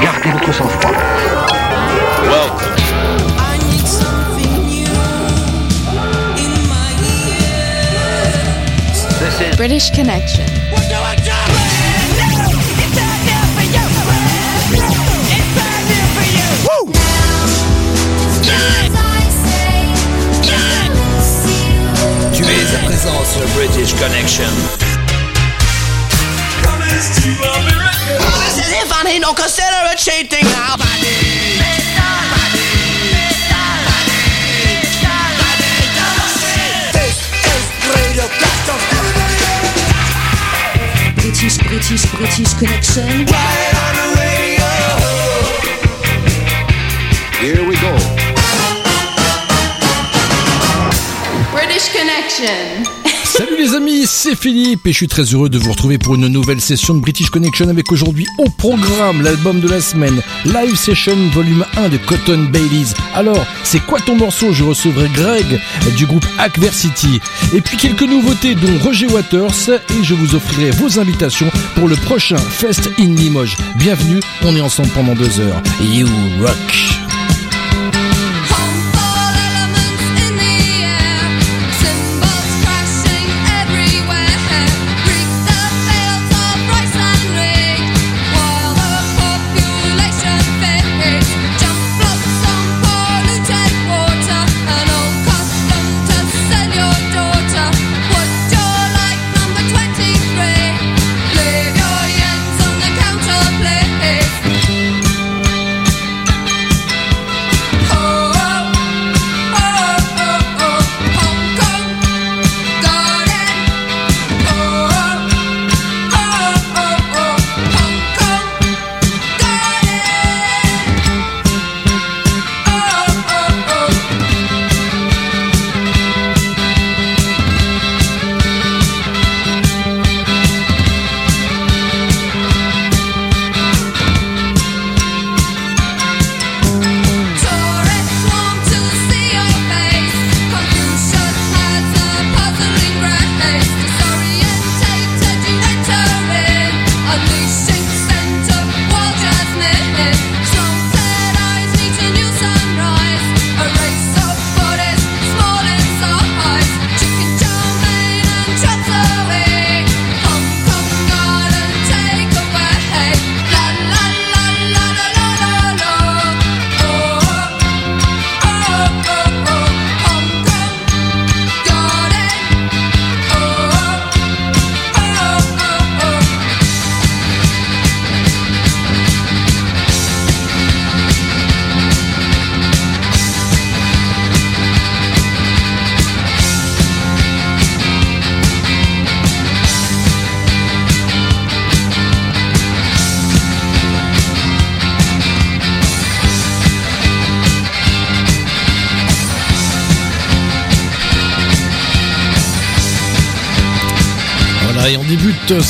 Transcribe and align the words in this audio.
Gardez 0.00 0.30
votre 0.32 0.52
sang-froid. 0.52 0.92
Welcome. 2.24 2.74
This 9.20 9.40
is 9.40 9.56
British 9.56 9.90
Connection. 9.92 10.44
Tu 22.32 22.42
es 22.42 22.74
à 22.74 22.78
présent 22.84 23.24
sur 23.24 23.46
British 23.54 23.94
Connection. 23.94 24.95
British, 41.36 41.58
British, 41.58 42.04
British 42.12 42.54
Connection. 42.54 43.26
Right 43.26 43.74
on 43.84 43.94
the 44.00 44.06
radio. 44.16 44.70
Here 47.38 47.62
we 47.68 47.76
go. 47.76 47.92
British 51.52 51.88
Connection. 51.92 53.05
Salut 53.36 53.58
les 53.58 53.74
amis, 53.74 54.06
c'est 54.06 54.34
Philippe 54.34 54.86
et 54.86 54.92
je 54.92 54.96
suis 54.96 55.08
très 55.08 55.24
heureux 55.24 55.50
de 55.50 55.58
vous 55.58 55.70
retrouver 55.70 55.98
pour 55.98 56.14
une 56.14 56.26
nouvelle 56.26 56.58
session 56.58 56.94
de 56.94 57.00
British 57.00 57.28
Connection 57.28 57.68
avec 57.68 57.92
aujourd'hui 57.92 58.26
au 58.38 58.48
programme 58.48 59.20
l'album 59.20 59.60
de 59.60 59.68
la 59.68 59.82
semaine, 59.82 60.22
Live 60.46 60.74
Session 60.74 61.18
volume 61.34 61.62
1 61.76 61.90
de 61.90 61.98
Cotton 61.98 62.48
Baileys. 62.50 62.94
Alors, 63.14 63.46
c'est 63.62 63.84
quoi 63.84 64.00
ton 64.00 64.16
morceau? 64.16 64.52
Je 64.52 64.64
recevrai 64.64 65.10
Greg 65.10 65.60
du 65.98 66.06
groupe 66.06 66.24
Hackversity 66.38 67.20
et 67.52 67.60
puis 67.60 67.76
quelques 67.76 68.08
nouveautés 68.08 68.54
dont 68.54 68.78
Roger 68.82 69.08
Waters 69.08 69.68
et 69.68 70.02
je 70.02 70.14
vous 70.14 70.34
offrirai 70.34 70.70
vos 70.70 70.98
invitations 70.98 71.50
pour 71.74 71.88
le 71.88 71.96
prochain 71.96 72.38
Fest 72.38 72.88
in 72.98 73.14
Limoges. 73.14 73.58
Bienvenue, 73.76 74.20
on 74.44 74.56
est 74.56 74.62
ensemble 74.62 74.88
pendant 74.94 75.14
deux 75.14 75.40
heures. 75.40 75.62
You 75.82 76.08
rock 76.40 77.05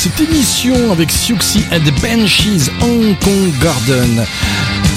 cette 0.06 0.28
émission 0.28 0.93
avec 0.93 1.11
Siouxsie 1.11 1.65
and 1.72 1.81
the 1.81 2.81
Hong 2.81 3.19
Kong 3.19 3.53
Garden. 3.61 4.25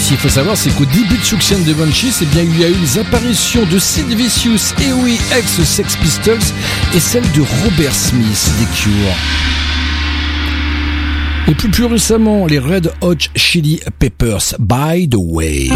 Qu'il 0.06 0.18
faut 0.18 0.30
savoir, 0.30 0.56
c'est 0.56 0.70
qu'au 0.76 0.86
début 0.86 1.18
de 1.18 1.24
Siouxsie 1.24 1.56
and 1.56 1.64
the 1.66 1.76
Banshees, 1.76 2.20
eh 2.22 2.26
bien, 2.26 2.44
il 2.44 2.60
y 2.60 2.64
a 2.64 2.70
eu 2.70 2.76
les 2.80 3.00
apparitions 3.00 3.66
de 3.66 3.80
Sid 3.80 4.08
Vicious 4.08 4.74
et 4.82 4.94
oui, 4.94 5.20
ex-Sex 5.36 5.96
Pistols, 5.98 6.38
et 6.94 7.00
celle 7.00 7.24
de 7.32 7.42
Robert 7.64 7.96
Smith 7.96 8.52
des 8.60 8.66
Cure. 8.76 9.16
Et 11.48 11.56
plus 11.56 11.70
plus 11.70 11.86
récemment, 11.86 12.46
les 12.46 12.60
Red 12.60 12.92
Hot 13.02 13.16
Chili 13.36 13.80
Peppers, 13.98 14.56
By 14.60 15.10
the 15.10 15.18
Way. 15.18 15.70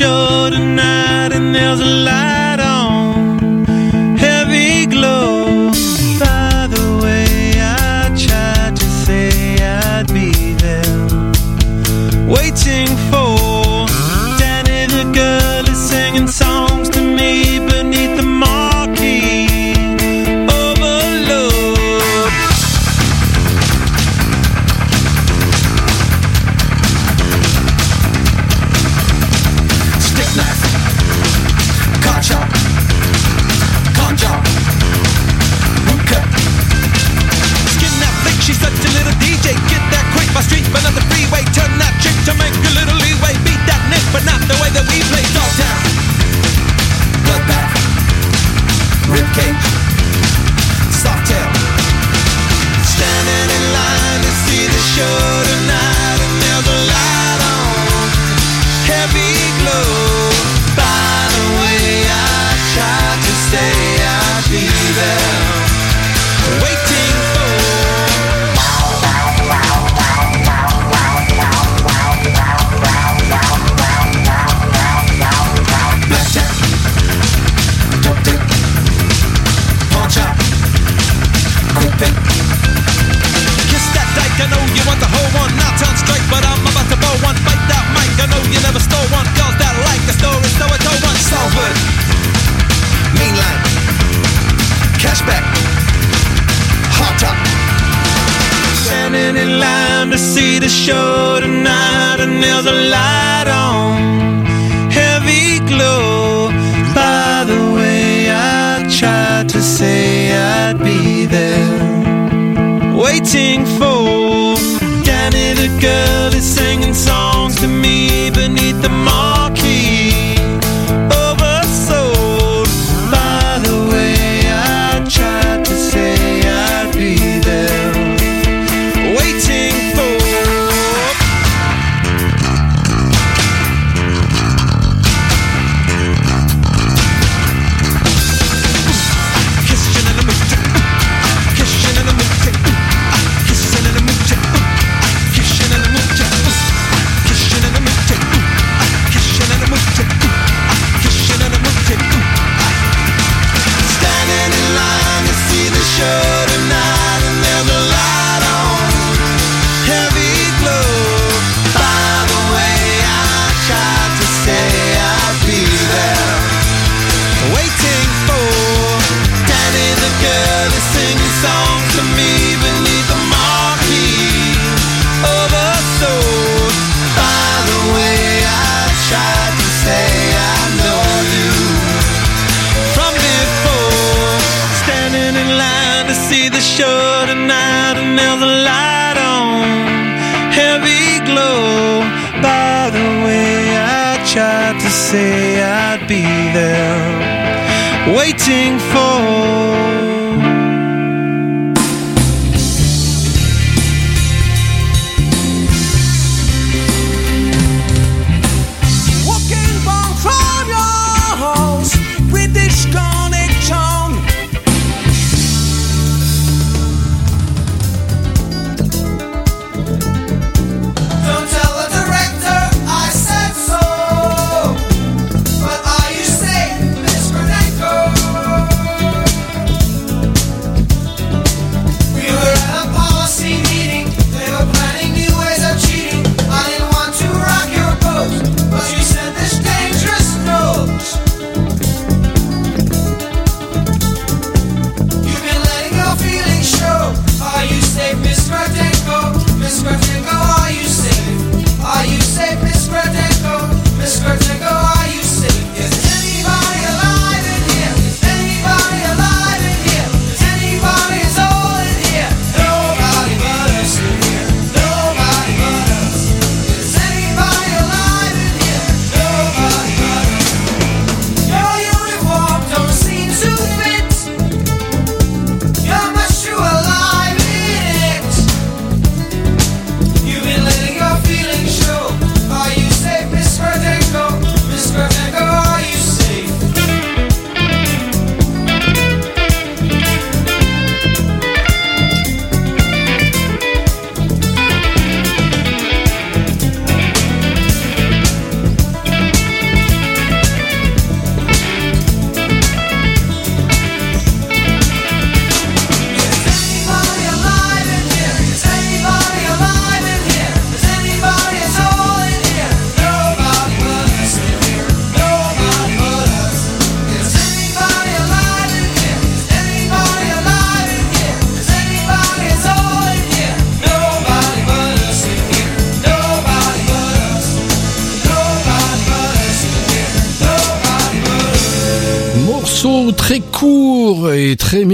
Show 0.00 0.48
tonight, 0.48 1.30
and 1.34 1.54
there's 1.54 1.80
a 1.80 1.84
light 1.84 2.29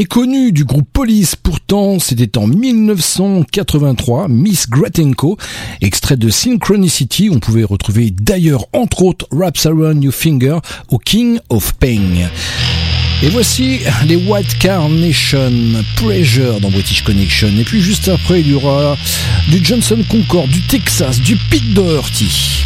connu 0.05 0.53
du 0.53 0.65
groupe 0.65 0.89
Police. 0.93 1.37
Pourtant, 1.37 1.99
c'était 1.99 2.39
en 2.39 2.47
1983, 2.47 4.29
Miss 4.29 4.69
Gratenko, 4.69 5.39
extrait 5.81 6.17
de 6.17 6.29
Synchronicity. 6.29 7.31
On 7.31 7.39
pouvait 7.39 7.65
retrouver 7.65 8.11
d'ailleurs, 8.11 8.67
entre 8.73 9.03
autres, 9.03 9.27
Wraps 9.31 9.67
Around 9.67 10.05
Your 10.05 10.13
Finger 10.13 10.59
au 10.91 10.99
King 10.99 11.39
of 11.49 11.73
Pain. 11.75 12.29
Et 13.23 13.29
voici 13.31 13.81
les 14.07 14.17
White 14.17 14.59
Carnation 14.59 15.53
Pressure 15.97 16.61
dans 16.61 16.71
British 16.71 17.03
Connection. 17.03 17.49
Et 17.59 17.65
puis 17.65 17.81
juste 17.81 18.09
après, 18.09 18.41
il 18.41 18.49
y 18.49 18.55
aura 18.55 18.97
du 19.49 19.65
Johnson 19.65 19.99
Concord, 20.11 20.49
du 20.49 20.61
Texas, 20.63 21.21
du 21.21 21.37
Pete 21.51 21.73
Doherty. 21.73 22.65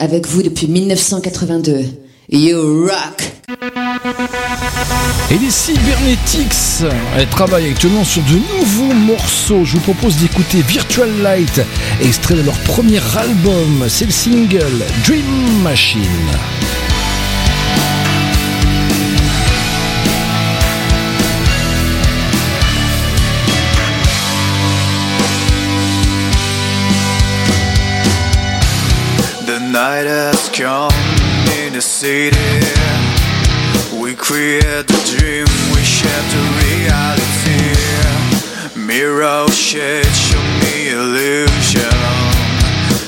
Avec 0.00 0.26
vous 0.26 0.42
depuis 0.42 0.66
1982. 0.66 1.84
You 2.30 2.86
rock! 2.86 3.32
Et 5.30 5.38
les 5.38 5.50
Cybernetics, 5.50 6.86
elles 7.16 7.28
travaillent 7.28 7.70
actuellement 7.70 8.04
sur 8.04 8.22
de 8.22 8.38
nouveaux 8.56 8.94
morceaux. 8.94 9.64
Je 9.64 9.76
vous 9.76 9.82
propose 9.82 10.16
d'écouter 10.16 10.62
Virtual 10.62 11.10
Light, 11.22 11.60
extrait 12.02 12.36
de 12.36 12.42
leur 12.42 12.58
premier 12.60 13.00
album. 13.16 13.84
C'est 13.88 14.06
le 14.06 14.10
single 14.10 14.84
Dream 15.04 15.62
Machine. 15.62 16.02
Night 29.72 30.06
has 30.06 30.48
come 30.48 30.92
in 31.60 31.72
the 31.74 31.80
city. 31.80 32.36
We 34.00 34.14
create 34.14 34.86
the 34.86 35.00
dream, 35.18 35.46
we 35.74 35.82
share 35.82 36.24
the 36.32 36.42
reality. 36.62 37.74
Mirror 38.86 39.48
shade, 39.50 40.06
show 40.06 40.42
me 40.62 40.90
illusion. 40.90 41.92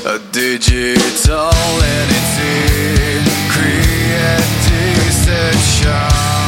A 0.05 0.19
digital 0.33 1.51
entity, 1.99 3.25
create 3.49 4.49
deception. 4.69 6.40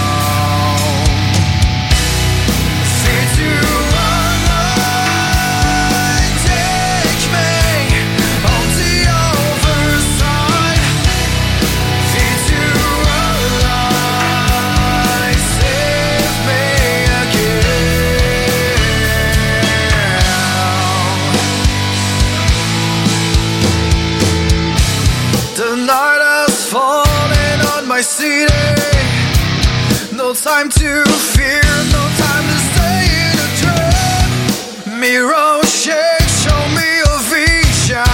Time 30.54 30.68
to 30.68 31.02
fear, 31.32 31.62
no 31.97 32.02
time 32.25 32.44
to 32.52 32.59
stay 32.73 33.04
in 33.25 33.37
a 33.47 33.50
trap. 33.61 35.00
Mirror 35.00 35.64
shake, 35.64 36.28
show 36.28 36.62
me 36.76 36.90
a 37.09 37.18
vision. 37.32 38.04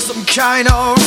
Some 0.00 0.24
kind 0.24 0.66
of 0.66 0.99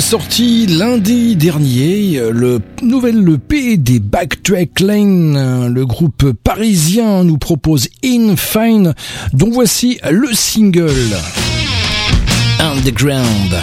sorti 0.00 0.66
lundi 0.66 1.36
dernier 1.36 2.18
euh, 2.18 2.30
le 2.30 2.60
nouvel 2.82 3.28
EP 3.28 3.76
des 3.76 4.00
Backtrack 4.00 4.80
Lane. 4.80 5.68
Le 5.68 5.86
groupe 5.86 6.32
parisien 6.32 7.24
nous 7.24 7.36
propose 7.36 7.88
In 8.04 8.36
Fine, 8.36 8.94
dont 9.32 9.50
voici 9.50 9.98
le 10.10 10.32
single 10.32 10.92
Underground. 12.58 13.56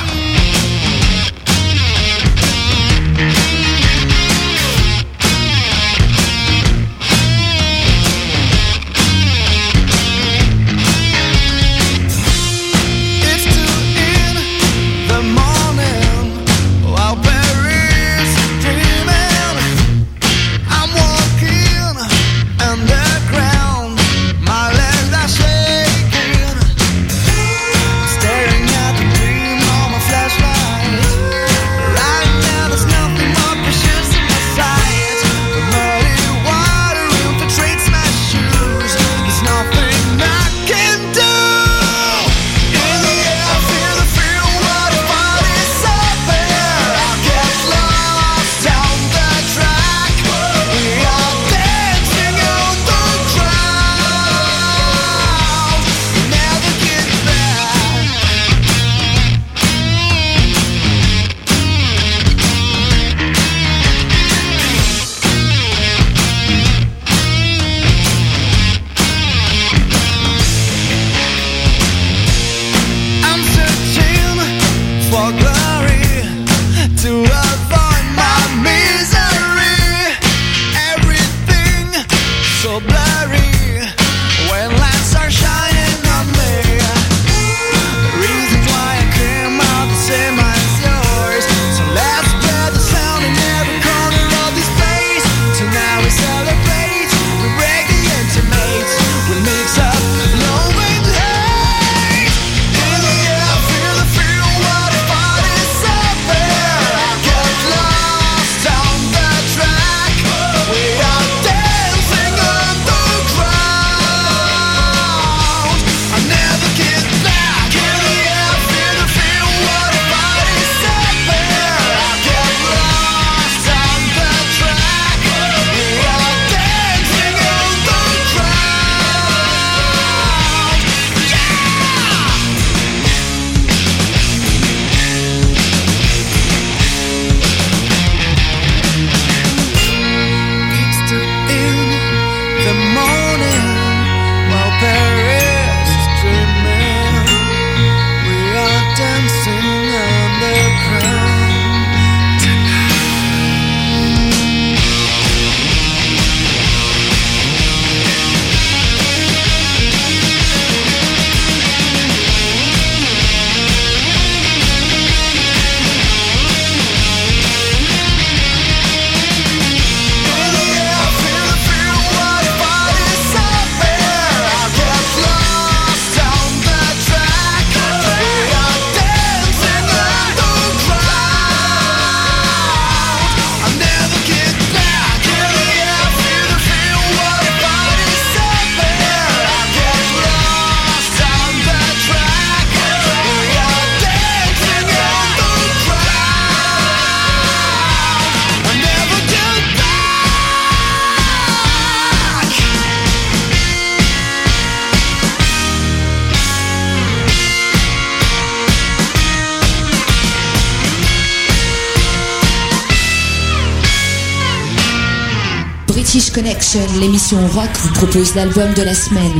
L'émission 216.99 217.37
rock 217.47 217.69
vous 217.81 217.93
propose 217.93 218.35
l'album 218.35 218.73
de 218.73 218.83
la 218.83 218.93
semaine. 218.93 219.39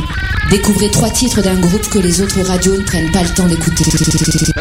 Découvrez 0.50 0.90
trois 0.90 1.10
titres 1.10 1.42
d'un 1.42 1.60
groupe 1.60 1.88
que 1.90 1.98
les 1.98 2.22
autres 2.22 2.40
radios 2.40 2.76
ne 2.76 2.82
prennent 2.82 3.12
pas 3.12 3.22
le 3.22 3.28
temps 3.28 3.46
d'écouter. 3.46 3.84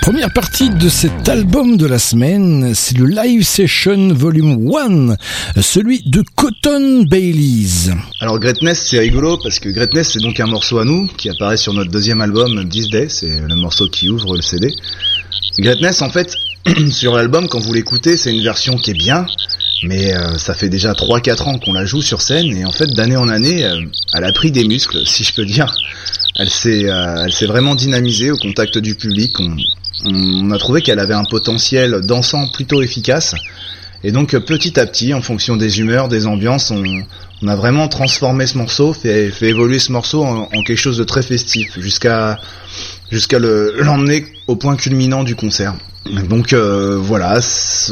Première 0.00 0.32
partie 0.32 0.70
de 0.70 0.88
cet 0.88 1.28
album 1.28 1.76
de 1.76 1.86
la 1.86 1.98
semaine, 1.98 2.72
c'est 2.74 2.96
le 2.96 3.06
Live 3.06 3.44
Session 3.44 4.12
Volume 4.14 5.16
1, 5.56 5.62
celui 5.62 6.02
de 6.02 6.24
Cotton 6.34 7.04
Baileys. 7.08 7.92
Alors 8.20 8.38
Greatness 8.38 8.82
c'est 8.86 8.98
rigolo 8.98 9.38
parce 9.42 9.60
que 9.60 9.68
Greatness 9.68 10.12
c'est 10.14 10.20
donc 10.20 10.40
un 10.40 10.46
morceau 10.46 10.78
à 10.78 10.84
nous 10.84 11.06
qui 11.18 11.28
apparaît 11.28 11.58
sur 11.58 11.74
notre 11.74 11.90
deuxième 11.90 12.20
album 12.20 12.68
This 12.68 12.88
Day, 12.88 13.08
c'est 13.08 13.40
le 13.40 13.54
morceau 13.54 13.88
qui 13.88 14.08
ouvre 14.08 14.34
le 14.34 14.42
CD. 14.42 14.74
Greatness 15.58 16.02
en 16.02 16.10
fait 16.10 16.34
sur 16.90 17.14
l'album 17.14 17.48
quand 17.48 17.60
vous 17.60 17.74
l'écoutez 17.74 18.16
c'est 18.16 18.34
une 18.34 18.42
version 18.42 18.76
qui 18.76 18.90
est 18.90 18.98
bien 18.98 19.26
mais 19.84 20.14
euh, 20.14 20.38
ça 20.38 20.54
fait 20.54 20.68
déjà 20.68 20.92
3-4 20.92 21.42
ans 21.44 21.58
qu'on 21.58 21.72
la 21.72 21.84
joue 21.84 22.02
sur 22.02 22.20
scène 22.20 22.56
et 22.56 22.64
en 22.64 22.72
fait 22.72 22.88
d'année 22.88 23.16
en 23.16 23.28
année 23.28 23.64
euh, 23.64 23.80
elle 24.14 24.24
a 24.24 24.32
pris 24.32 24.50
des 24.50 24.64
muscles 24.64 25.06
si 25.06 25.24
je 25.24 25.34
peux 25.34 25.44
dire. 25.44 25.74
Elle 26.38 26.50
s'est 26.50 26.88
euh, 26.88 27.24
elle 27.24 27.32
s'est 27.32 27.46
vraiment 27.46 27.74
dynamisée 27.74 28.30
au 28.30 28.36
contact 28.36 28.78
du 28.78 28.94
public. 28.94 29.36
On, 30.04 30.50
a 30.52 30.58
trouvé 30.58 30.80
qu'elle 30.82 31.00
avait 31.00 31.14
un 31.14 31.24
potentiel 31.24 32.00
dansant 32.02 32.46
plutôt 32.48 32.82
efficace. 32.82 33.34
Et 34.04 34.12
donc 34.12 34.34
euh, 34.34 34.40
petit 34.40 34.78
à 34.78 34.86
petit, 34.86 35.12
en 35.12 35.22
fonction 35.22 35.56
des 35.56 35.80
humeurs, 35.80 36.08
des 36.08 36.26
ambiances, 36.26 36.70
on, 36.70 36.82
on 37.42 37.48
a 37.48 37.56
vraiment 37.56 37.88
transformé 37.88 38.46
ce 38.46 38.56
morceau, 38.56 38.92
fait, 38.92 39.30
fait 39.30 39.48
évoluer 39.48 39.80
ce 39.80 39.90
morceau 39.90 40.24
en, 40.24 40.48
en 40.54 40.62
quelque 40.62 40.78
chose 40.78 40.98
de 40.98 41.04
très 41.04 41.22
festif, 41.22 41.78
jusqu'à 41.80 42.38
jusqu'à 43.10 43.40
le 43.40 43.74
l'emmener 43.80 44.26
au 44.46 44.54
point 44.54 44.76
culminant 44.76 45.24
du 45.24 45.34
concert. 45.34 45.74
Donc 46.28 46.52
euh, 46.52 46.98
voilà, 47.00 47.40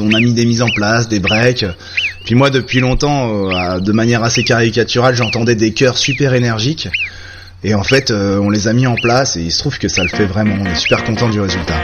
on 0.00 0.12
a 0.12 0.20
mis 0.20 0.32
des 0.32 0.46
mises 0.46 0.62
en 0.62 0.70
place, 0.70 1.08
des 1.08 1.20
breaks. 1.20 1.66
Puis 2.24 2.34
moi 2.34 2.50
depuis 2.50 2.80
longtemps, 2.80 3.50
euh, 3.50 3.78
de 3.78 3.92
manière 3.92 4.22
assez 4.22 4.42
caricaturale, 4.44 5.14
j'entendais 5.14 5.54
des 5.54 5.72
chœurs 5.72 5.98
super 5.98 6.34
énergiques. 6.34 6.88
Et 7.64 7.74
en 7.74 7.82
fait, 7.82 8.10
euh, 8.10 8.38
on 8.38 8.50
les 8.50 8.68
a 8.68 8.72
mis 8.72 8.86
en 8.86 8.94
place 8.94 9.36
et 9.36 9.42
il 9.42 9.52
se 9.52 9.58
trouve 9.58 9.78
que 9.78 9.88
ça 9.88 10.02
le 10.02 10.08
fait 10.08 10.26
vraiment. 10.26 10.56
On 10.60 10.66
est 10.66 10.76
super 10.76 11.04
content 11.04 11.28
du 11.28 11.40
résultat. 11.40 11.74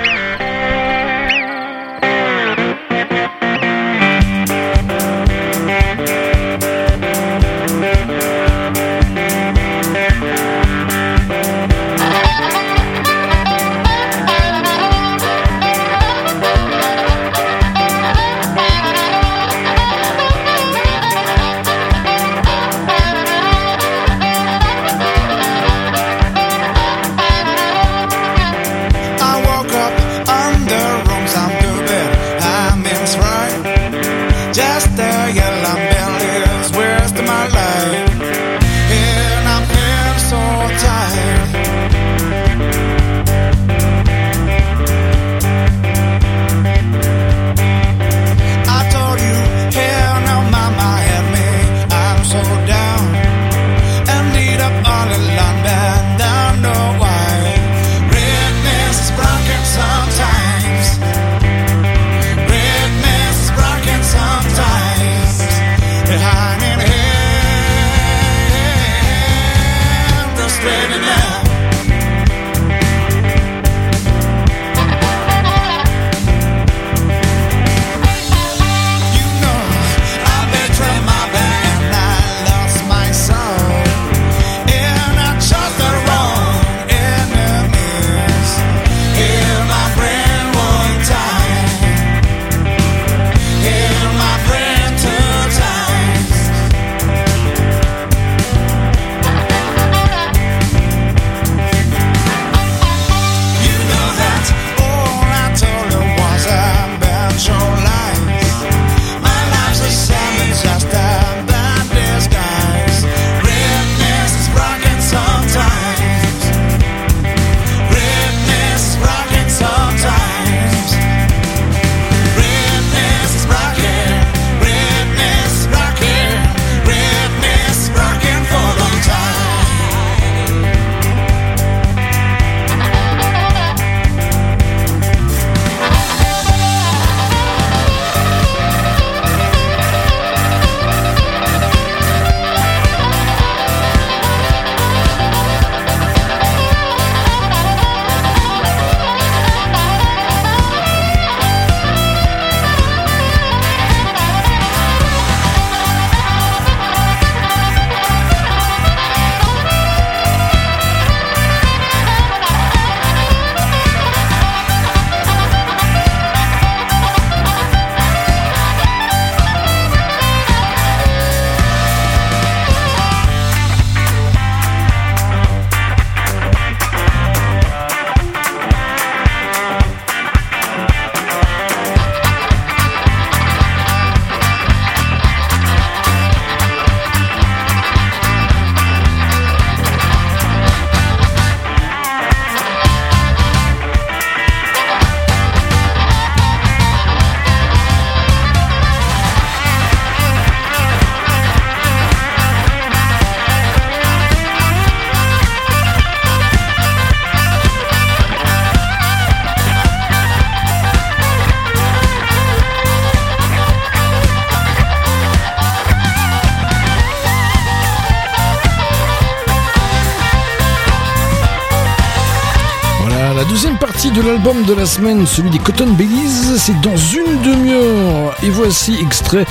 De 224.11 224.21
l'album 224.21 224.65
de 224.65 224.75
la 224.75 224.85
semaine, 224.85 225.27
celui 225.27 225.51
des 225.51 225.59
Cotton 225.59 225.93
Bellies, 225.93 226.57
c'est 226.57 226.81
dans 226.81 226.97
une 226.97 227.41
demi-heure. 227.43 228.35
Et 228.43 228.49
voici 228.49 228.97
extrait 229.01 229.45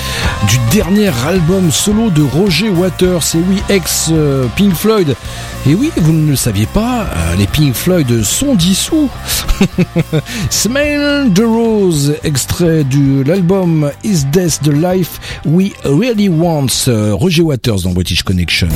du 0.50 0.58
dernier 0.72 1.10
album 1.26 1.72
solo 1.72 2.10
de 2.10 2.22
Roger 2.22 2.70
Waters, 2.70 3.24
et 3.36 3.38
oui, 3.38 3.62
ex 3.70 4.10
euh, 4.12 4.48
Pink 4.58 4.74
Floyd. 4.74 5.16
Et 5.66 5.74
oui, 5.74 5.92
vous 5.96 6.12
ne 6.12 6.32
le 6.32 6.36
saviez 6.36 6.66
pas, 6.66 7.04
euh, 7.04 7.36
les 7.38 7.48
Pink 7.48 7.74
Floyd 7.74 8.24
sont 8.24 8.56
dissous. 8.56 9.10
Smell 10.50 11.32
the 11.34 11.44
Rose, 11.46 12.16
extrait 12.24 12.84
de 12.84 13.24
l'album 13.24 13.90
Is 14.04 14.26
This 14.34 14.60
the 14.60 14.74
Life 14.74 15.42
We 15.46 15.72
Really 15.86 16.28
Want, 16.28 16.68
euh, 16.90 17.14
Roger 17.14 17.44
Waters 17.44 17.82
dans 17.84 17.92
British 17.92 18.24
Connection. 18.24 18.68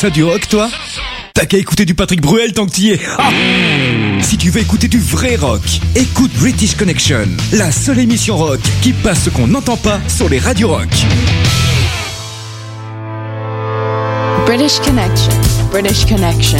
Ça 0.00 0.08
du 0.08 0.24
rock, 0.24 0.48
toi 0.48 0.70
T'as 1.34 1.44
qu'à 1.44 1.58
écouter 1.58 1.84
du 1.84 1.94
Patrick 1.94 2.22
Bruel 2.22 2.54
tant 2.54 2.64
que 2.64 2.70
t'y 2.70 2.92
es. 2.92 3.00
Ah 3.18 3.28
si 4.22 4.38
tu 4.38 4.48
veux 4.48 4.62
écouter 4.62 4.88
du 4.88 4.98
vrai 4.98 5.36
rock, 5.36 5.60
écoute 5.94 6.30
British 6.38 6.74
Connection, 6.74 7.28
la 7.52 7.70
seule 7.70 7.98
émission 7.98 8.38
rock 8.38 8.60
qui 8.80 8.94
passe 8.94 9.24
ce 9.24 9.30
qu'on 9.30 9.46
n'entend 9.46 9.76
pas 9.76 10.00
sur 10.08 10.30
les 10.30 10.38
radios 10.38 10.68
rock. 10.68 10.88
British 14.46 14.78
Connection. 14.80 15.32
British 15.70 16.06
Connection. 16.06 16.58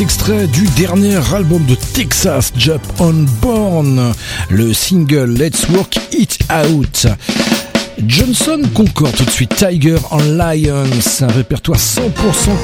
Extrait 0.00 0.46
du 0.46 0.66
dernier 0.76 1.18
album 1.34 1.64
de 1.66 1.74
Texas, 1.74 2.52
Jump 2.56 2.82
on 2.98 3.26
Born, 3.40 4.12
le 4.48 4.72
single 4.72 5.34
Let's 5.34 5.68
Work 5.68 5.98
It 6.12 6.38
Out. 6.50 7.06
Johnson 8.06 8.62
Concord 8.74 9.12
tout 9.12 9.24
de 9.24 9.30
suite 9.30 9.54
Tiger 9.54 9.96
en 10.10 10.18
Lions, 10.18 10.86
un 11.20 11.26
répertoire 11.28 11.78
100% 11.78 12.00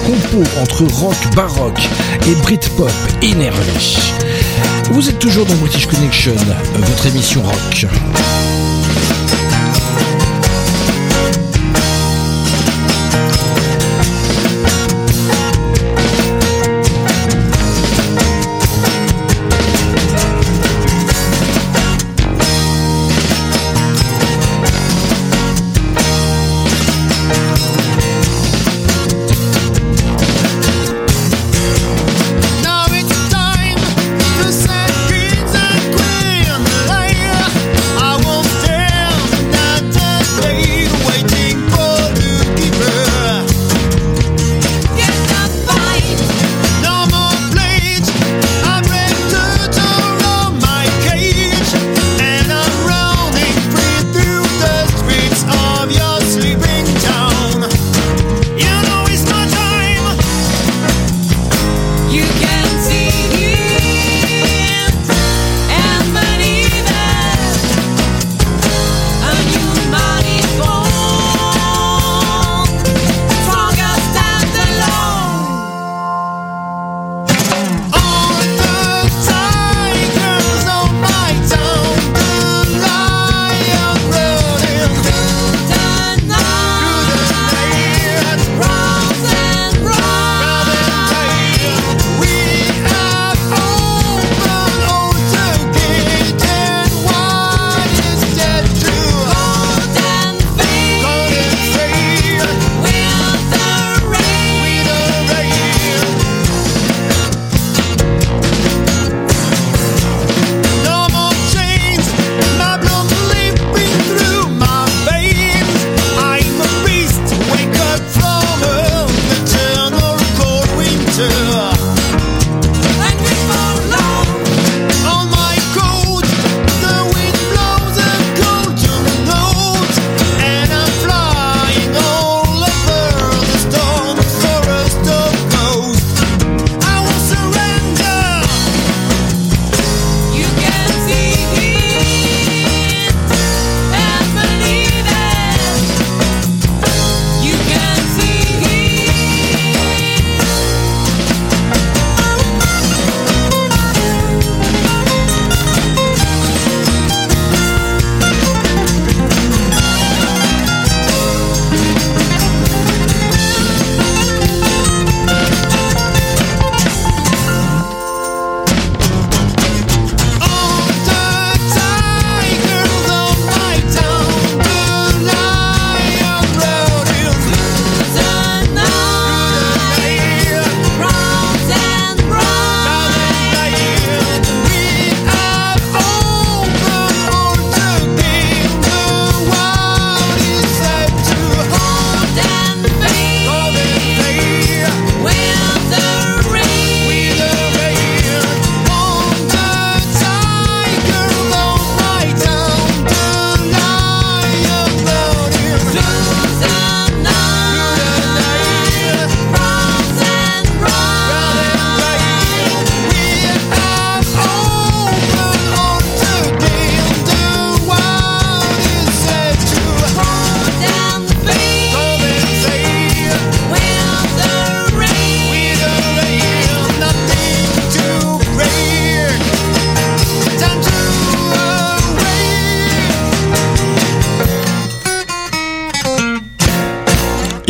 compo 0.07 0.43
entre 0.61 0.85
rock 1.01 1.17
baroque 1.37 1.89
et 2.27 2.35
Britpop 2.43 2.91
énervé. 3.23 3.73
Vous 4.91 5.09
êtes 5.09 5.19
toujours 5.19 5.47
dans 5.47 5.57
British 5.57 5.87
Connection, 5.87 6.35
votre 6.77 7.07
émission 7.07 7.43
rock. 7.43 7.87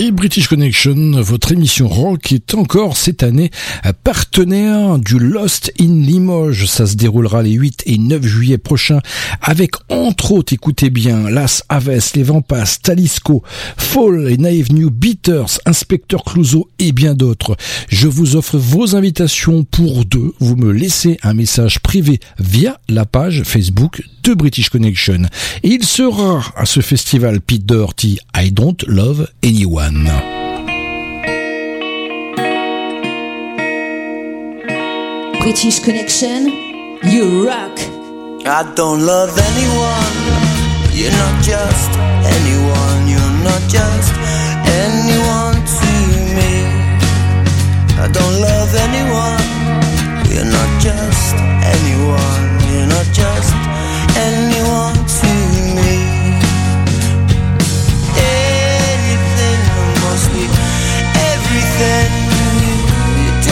Et 0.03 0.13
British 0.13 0.49
Connection, 0.49 1.21
votre 1.21 1.53
émission 1.53 1.87
rock 1.87 2.33
est 2.33 2.55
encore 2.55 2.97
cette 2.97 3.23
année 3.23 3.51
partenaire 4.03 4.99
du 4.99 5.19
Lost 5.19 5.75
in 5.79 6.01
Limoges. 6.01 6.65
Ça 6.65 6.87
se 6.87 6.97
déroulera 6.97 7.43
les 7.43 7.51
8 7.51 7.83
et 7.85 7.99
9 7.99 8.25
juillet 8.25 8.57
prochains 8.57 9.01
avec 9.43 9.73
entre 9.91 10.33
autres, 10.33 10.55
écoutez 10.55 10.89
bien, 10.89 11.29
Las 11.29 11.65
Aves, 11.69 12.13
Les 12.15 12.23
Vampas, 12.23 12.79
Talisco, 12.83 13.43
Fall 13.77 14.31
et 14.31 14.39
Naive 14.39 14.73
New 14.73 14.91
Beaters, 14.91 15.61
Inspecteur 15.67 16.25
Clouseau 16.25 16.71
et 16.79 16.93
bien 16.93 17.13
d'autres. 17.13 17.59
Je 17.91 18.09
vous 18.09 18.37
offre 18.37 18.57
vos 18.57 18.97
invitations 18.97 19.65
pour 19.65 20.07
deux. 20.07 20.33
Vous 20.41 20.57
me 20.57 20.73
laissez 20.73 21.19
un 21.23 21.35
message 21.35 21.81
privé 21.81 22.21
via 22.39 22.81
la 22.89 23.05
page 23.05 23.43
Facebook 23.45 24.03
de 24.23 24.33
British 24.33 24.71
Connection. 24.71 25.23
Et 25.63 25.69
il 25.69 25.85
sera 25.85 26.43
à 26.57 26.65
ce 26.65 26.81
festival 26.81 27.43
Pete 27.43 27.67
Doherty, 27.67 28.19
I 28.35 28.51
Don't 28.51 28.83
Love 28.87 29.29
Anyone. 29.45 29.90
British 35.41 35.81
Connection, 35.81 36.47
you 37.03 37.45
rock. 37.45 37.77
I 38.47 38.63
don't 38.77 39.05
love 39.05 39.37
anyone. 39.37 40.15
You're 40.95 41.11
not 41.11 41.43
just 41.43 41.91
anyone. 42.23 43.09
You're 43.11 43.37
not 43.43 43.63
just 43.69 44.15
anyone 44.87 45.59
to 45.59 45.91
me. 46.39 46.53
I 47.99 48.07
don't 48.13 48.41
love 48.41 48.73
anyone. 48.87 49.43
You're 50.31 50.47
not 50.47 50.71
just 50.81 51.35
anyone. 51.67 52.61
You're 52.71 52.87
not 52.87 53.07
just 53.13 53.55
anyone 54.17 55.00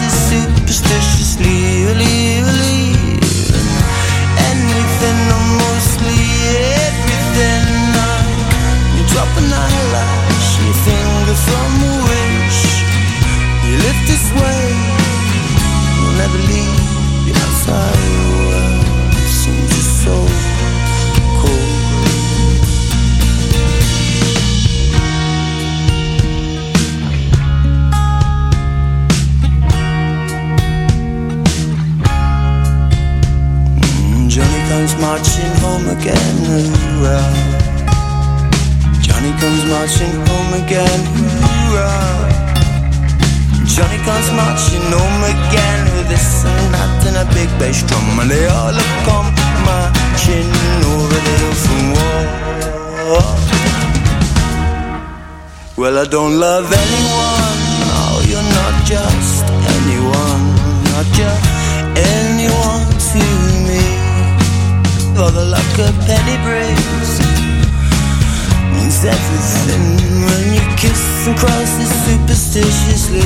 superstitiously. 0.00 2.21
Comes 34.72 34.96
marching 34.96 35.52
home 35.60 35.86
again. 35.96 36.36
Hoorah. 36.48 37.28
Johnny 39.04 39.32
comes 39.42 39.62
marching 39.68 40.14
home 40.28 40.52
again. 40.62 41.00
Hoorah. 41.12 42.08
Johnny 43.74 43.98
comes 44.08 44.28
marching 44.40 44.86
home 44.96 45.22
again 45.34 45.80
with 45.94 46.08
this 46.08 46.28
and 46.48 46.74
that 46.74 47.04
and 47.08 47.16
a 47.24 47.26
big 47.36 47.50
bass 47.60 47.82
drum, 47.88 48.20
and 48.20 48.30
they 48.30 48.46
all 48.48 48.78
come 49.08 49.28
marching 49.68 50.48
over 50.92 51.18
the 51.26 51.34
hill 51.40 51.56
from 51.64 51.82
war. 51.96 52.22
Well, 55.76 55.98
I 55.98 56.06
don't 56.16 56.36
love 56.46 56.68
anyone. 56.84 57.58
No, 57.90 58.04
you're 58.30 58.50
not 58.60 58.74
just 58.92 59.44
anyone, 59.76 60.42
not 60.88 61.06
just 61.18 61.44
anyone. 62.08 62.31
For 65.14 65.30
the 65.30 65.44
luck 65.44 65.78
of 65.78 65.92
penny 66.06 66.36
bricks 66.42 67.20
means 68.72 69.04
everything 69.04 69.84
when 70.24 70.44
you 70.56 70.64
kiss 70.76 71.26
and 71.28 71.36
cross 71.36 71.72
it 71.78 71.92
superstitiously. 72.04 73.20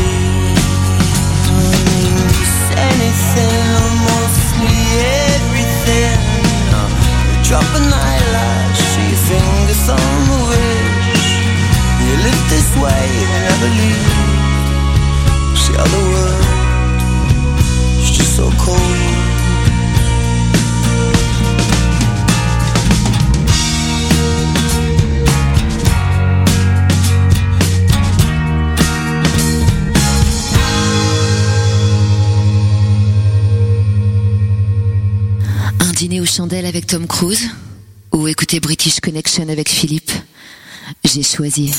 Means 1.55 2.53
anything 2.77 3.67
mostly 4.03 4.77
everything. 5.33 6.19
Drop 7.47 7.69
an 7.79 7.87
eyelash, 7.87 8.83
your 9.09 9.23
fingers 9.31 9.89
on 9.89 10.19
the 10.27 10.39
wish. 10.51 11.27
You 12.03 12.15
live 12.27 12.43
this 12.51 12.69
way, 12.83 13.03
you 13.19 13.27
never 13.47 13.71
leave. 13.79 14.11
See 15.55 15.75
how 15.79 15.87
the 15.87 16.03
world 16.13 16.45
is 18.03 18.11
just 18.11 18.35
so 18.37 18.51
cold. 18.59 19.16
Dîner 35.97 36.21
aux 36.21 36.27
chandelles 36.27 36.67
avec 36.67 36.87
Tom 36.87 37.07
Cruise 37.07 37.49
ou 38.13 38.29
écouter 38.29 38.61
British 38.61 39.01
Connection 39.01 39.49
avec 39.49 39.71
Philippe 39.71 40.11
J'ai 41.05 41.23
choisi. 41.23 41.73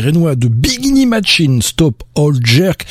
Les 0.00 0.06
Rénois 0.06 0.34
de 0.34 0.48
Bikini 0.48 1.04
Machine, 1.06 1.60
Stop 1.62 2.02
All 2.16 2.34
Jerk. 2.42 2.86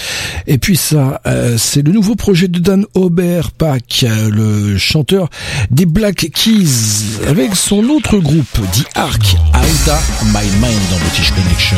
Et 0.48 0.58
puis 0.58 0.78
ça, 0.78 1.22
euh, 1.26 1.58
c'est 1.58 1.82
le 1.82 1.92
nouveau 1.92 2.16
projet 2.16 2.48
de 2.48 2.60
Dan 2.60 2.86
Oberpach, 2.94 4.04
euh, 4.04 4.30
le 4.30 4.78
chanteur 4.78 5.30
des 5.72 5.86
Black 5.86 6.30
Keys, 6.34 7.26
avec 7.28 7.56
son 7.56 7.84
autre 7.90 8.18
groupe, 8.20 8.60
The 8.74 8.86
Ark, 8.96 9.36
Alta 9.54 10.00
My 10.26 10.46
Mind 10.62 10.82
dans 10.92 10.98
British 11.00 11.32
Connection. 11.32 11.78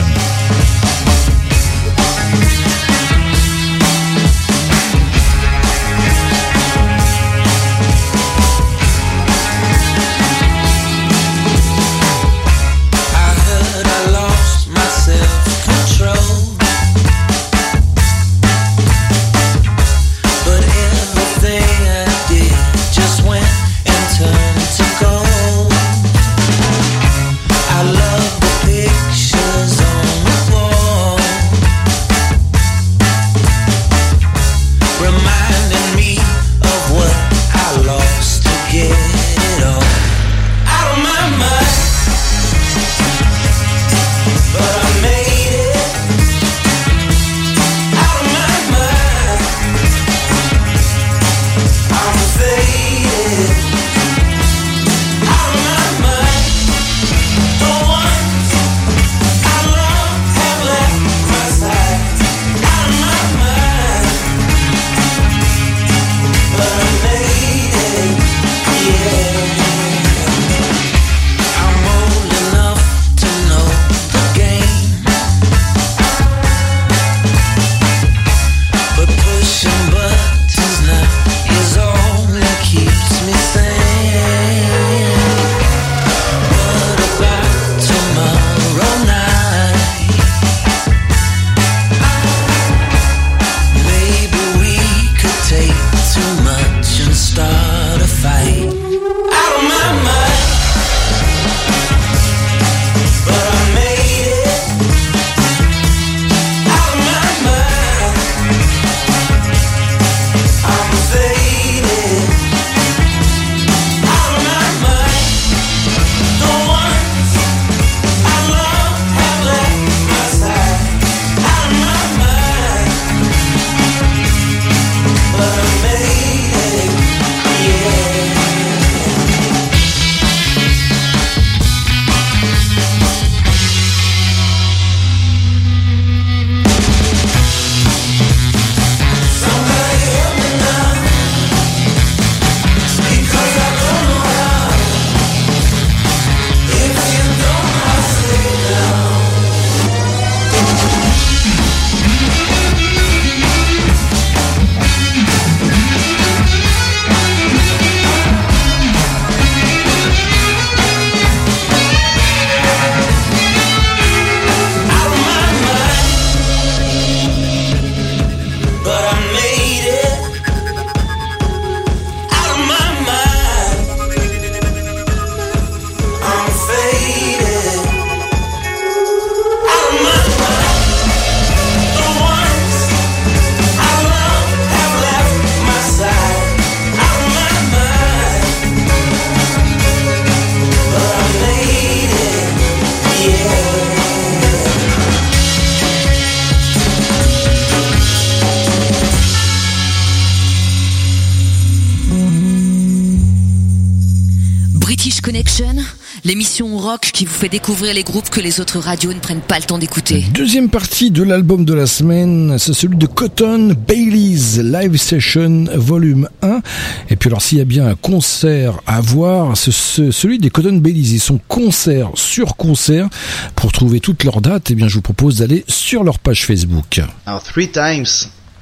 Découvrir 207.51 207.93
les 207.93 208.03
groupes 208.03 208.29
que 208.29 208.39
les 208.39 208.59
autres 208.61 208.79
radios 208.79 209.13
ne 209.13 209.19
prennent 209.19 209.41
pas 209.41 209.57
le 209.59 209.65
temps 209.65 209.77
d'écouter. 209.77 210.23
Deuxième 210.33 210.69
partie 210.69 211.11
de 211.11 211.21
l'album 211.21 211.65
de 211.65 211.73
la 211.73 211.85
semaine, 211.85 212.57
c'est 212.57 212.73
celui 212.73 212.95
de 212.95 213.05
Cotton 213.05 213.75
Baileys 213.87 214.63
Live 214.63 214.95
Session 214.97 215.65
Volume 215.75 216.29
1. 216.41 216.61
Et 217.09 217.15
puis 217.17 217.27
alors 217.29 217.41
s'il 217.41 217.57
y 217.57 217.61
a 217.61 217.65
bien 217.65 217.87
un 217.87 217.95
concert 217.95 218.79
à 218.87 219.01
voir, 219.01 219.57
c'est 219.57 219.73
ce- 219.73 220.11
celui 220.11 220.39
des 220.39 220.49
Cotton 220.49 220.77
Baileys. 220.77 221.11
Ils 221.15 221.19
sont 221.19 221.39
concert 221.49 222.09
sur 222.15 222.55
concert. 222.55 223.09
Pour 223.55 223.73
trouver 223.73 223.99
toutes 223.99 224.23
leurs 224.23 224.39
dates, 224.41 224.71
eh 224.71 224.75
bien 224.75 224.87
je 224.87 224.95
vous 224.95 225.01
propose 225.01 225.37
d'aller 225.39 225.65
sur 225.67 226.03
leur 226.05 226.19
page 226.19 226.45
Facebook. 226.45 227.01
Alors 227.25 227.43
Three 227.43 227.69
Times, 227.69 228.07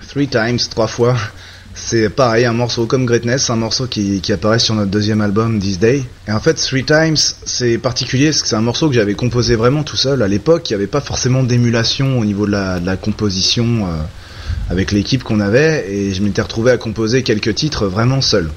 Three 0.09 0.27
Times, 0.27 0.57
trois 0.71 0.87
fois, 0.87 1.15
c'est 1.85 2.09
pareil, 2.09 2.45
un 2.45 2.53
morceau 2.53 2.85
comme 2.85 3.05
Greatness, 3.05 3.49
un 3.49 3.55
morceau 3.55 3.87
qui, 3.87 4.21
qui 4.21 4.31
apparaît 4.33 4.59
sur 4.59 4.75
notre 4.75 4.91
deuxième 4.91 5.21
album 5.21 5.59
This 5.59 5.79
Day. 5.79 6.03
Et 6.27 6.31
en 6.31 6.39
fait, 6.39 6.53
Three 6.55 6.83
Times, 6.83 7.17
c'est 7.45 7.77
particulier 7.77 8.27
parce 8.27 8.41
que 8.41 8.47
c'est 8.47 8.55
un 8.55 8.61
morceau 8.61 8.89
que 8.89 8.95
j'avais 8.95 9.15
composé 9.15 9.55
vraiment 9.55 9.83
tout 9.83 9.95
seul. 9.95 10.21
À 10.21 10.27
l'époque, 10.27 10.69
il 10.69 10.73
n'y 10.73 10.75
avait 10.75 10.87
pas 10.87 11.01
forcément 11.01 11.43
d'émulation 11.43 12.19
au 12.19 12.25
niveau 12.25 12.45
de 12.45 12.51
la, 12.51 12.79
de 12.79 12.85
la 12.85 12.97
composition 12.97 13.85
euh, 13.87 14.01
avec 14.69 14.91
l'équipe 14.91 15.23
qu'on 15.23 15.39
avait, 15.39 15.91
et 15.91 16.13
je 16.13 16.21
m'étais 16.21 16.41
retrouvé 16.41 16.71
à 16.71 16.77
composer 16.77 17.23
quelques 17.23 17.55
titres 17.55 17.87
vraiment 17.87 18.21
seul. 18.21 18.49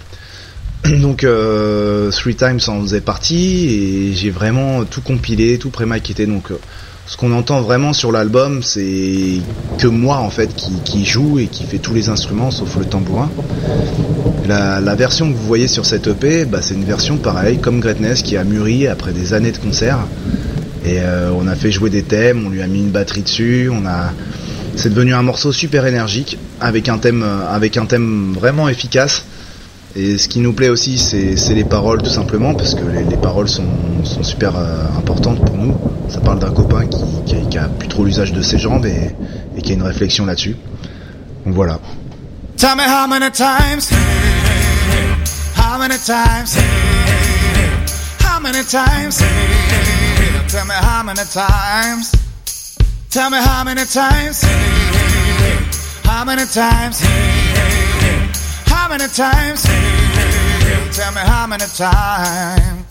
Donc 0.85 1.25
euh, 1.25 2.11
Three 2.11 2.35
Times 2.35 2.61
en 2.67 2.83
faisait 2.83 3.01
partie 3.01 3.69
et 3.69 4.15
j'ai 4.15 4.31
vraiment 4.31 4.85
tout 4.85 5.01
compilé, 5.01 5.59
tout 5.59 5.71
pré-maquetté. 5.71 6.27
Donc 6.27 6.51
euh, 6.51 6.59
ce 7.07 7.17
qu'on 7.17 7.33
entend 7.33 7.61
vraiment 7.63 7.93
sur 7.93 8.13
l'album, 8.13 8.63
c'est 8.63 9.41
que 9.79 9.87
moi 9.87 10.19
en 10.19 10.31
fait 10.31 10.55
qui, 10.55 11.05
joue 11.05 11.39
et 11.39 11.47
qui 11.47 11.65
fait 11.65 11.79
tous 11.79 11.95
les 11.95 12.09
instruments 12.09 12.51
sauf 12.51 12.77
le 12.77 12.85
tambourin. 12.85 13.31
La, 14.47 14.95
version 14.95 15.31
que 15.31 15.37
vous 15.37 15.47
voyez 15.47 15.69
sur 15.69 15.85
cette 15.85 16.07
EP, 16.07 16.45
bah, 16.45 16.59
c'est 16.63 16.75
une 16.75 16.85
version 16.85 17.17
pareille 17.17 17.59
comme 17.59 17.81
Greatness 17.81 18.23
qui 18.23 18.37
a 18.37 18.45
mûri 18.45 18.87
après 18.87 19.13
des 19.13 19.35
années 19.35 19.53
de 19.53 19.59
concert. 19.59 19.99
Et 20.85 20.99
euh, 21.01 21.31
on 21.37 21.47
a 21.47 21.55
fait 21.55 21.71
jouer 21.71 21.91
des 21.91 22.03
thèmes, 22.03 22.45
on 22.47 22.51
lui 22.51 22.63
a 22.63 22.67
mis 22.67 22.81
une 22.81 22.91
batterie 22.91 23.23
dessus, 23.23 23.71
c'est 24.75 24.89
devenu 24.89 25.15
un 25.15 25.23
morceau 25.23 25.53
super 25.53 25.87
énergique 25.87 26.39
avec 26.61 26.89
un 26.89 26.99
thème 26.99 27.23
euh, 27.23 27.49
avec 27.49 27.77
un 27.77 27.87
thème 27.87 28.33
vraiment 28.35 28.69
efficace. 28.69 29.25
Et 29.95 30.17
ce 30.17 30.29
qui 30.29 30.41
nous 30.41 30.55
plaît 30.55 30.71
aussi, 30.71 30.97
c'est 30.99 31.55
les 31.55 31.65
paroles 31.65 32.01
tout 32.03 32.11
simplement, 32.11 32.55
parce 32.55 32.75
que 32.75 32.81
les 32.83 33.17
paroles 33.19 33.49
sont 33.49 33.67
sont 34.05 34.23
super 34.23 34.53
euh, 34.57 34.87
importantes 34.99 35.45
pour 35.45 35.57
nous. 35.57 35.75
Ça 36.09 36.21
parle 36.21 36.39
d'un 36.39 36.51
copain 36.53 36.87
qui, 36.87 36.99
qui, 37.27 37.37
a- 37.37 37.41
qui 37.51 37.59
a 37.59 37.69
plus 37.69 37.89
trop 37.89 38.05
l'usage 38.05 38.33
de 38.33 38.43
ses 38.43 38.59
jambes 38.59 38.87
et, 38.87 39.11
et 39.57 39.63
qui 39.63 39.73
a 39.73 39.75
une 39.75 39.83
réflexion 39.83 40.27
là-dessus. 40.27 40.57
Donc 41.47 41.55
voilà. 41.55 41.79
Tell 42.57 42.77
me 42.77 42.83
how 42.83 43.07
many 43.09 43.31
times, 43.31 43.91
how 45.57 45.79
many 45.79 45.97
times, 45.99 46.57
how 48.21 48.39
many 48.41 48.63
times, 48.65 49.19
tell 50.49 50.65
me 50.67 50.75
how 50.75 51.03
many 51.03 51.25
times, 51.25 52.13
tell 53.11 53.31
me 53.31 53.39
how 53.39 53.65
many 53.65 53.85
times, 53.87 54.45
how 56.05 56.25
many 56.25 56.47
times, 56.47 57.03
how 58.67 58.89
many 58.89 59.09
times, 59.09 59.63
tell 60.93 61.13
me 61.13 61.21
how 61.25 61.47
many 61.49 61.65
times, 61.77 62.82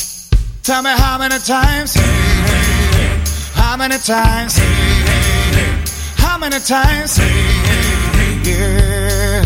tell 0.72 0.84
me 0.84 0.90
how 0.92 1.18
many 1.18 1.38
times, 1.40 1.96
how 3.56 3.76
many 3.76 3.98
times, 3.98 4.58
how 6.16 6.38
many 6.38 6.60
times, 6.60 7.20
yeah. 8.48 9.44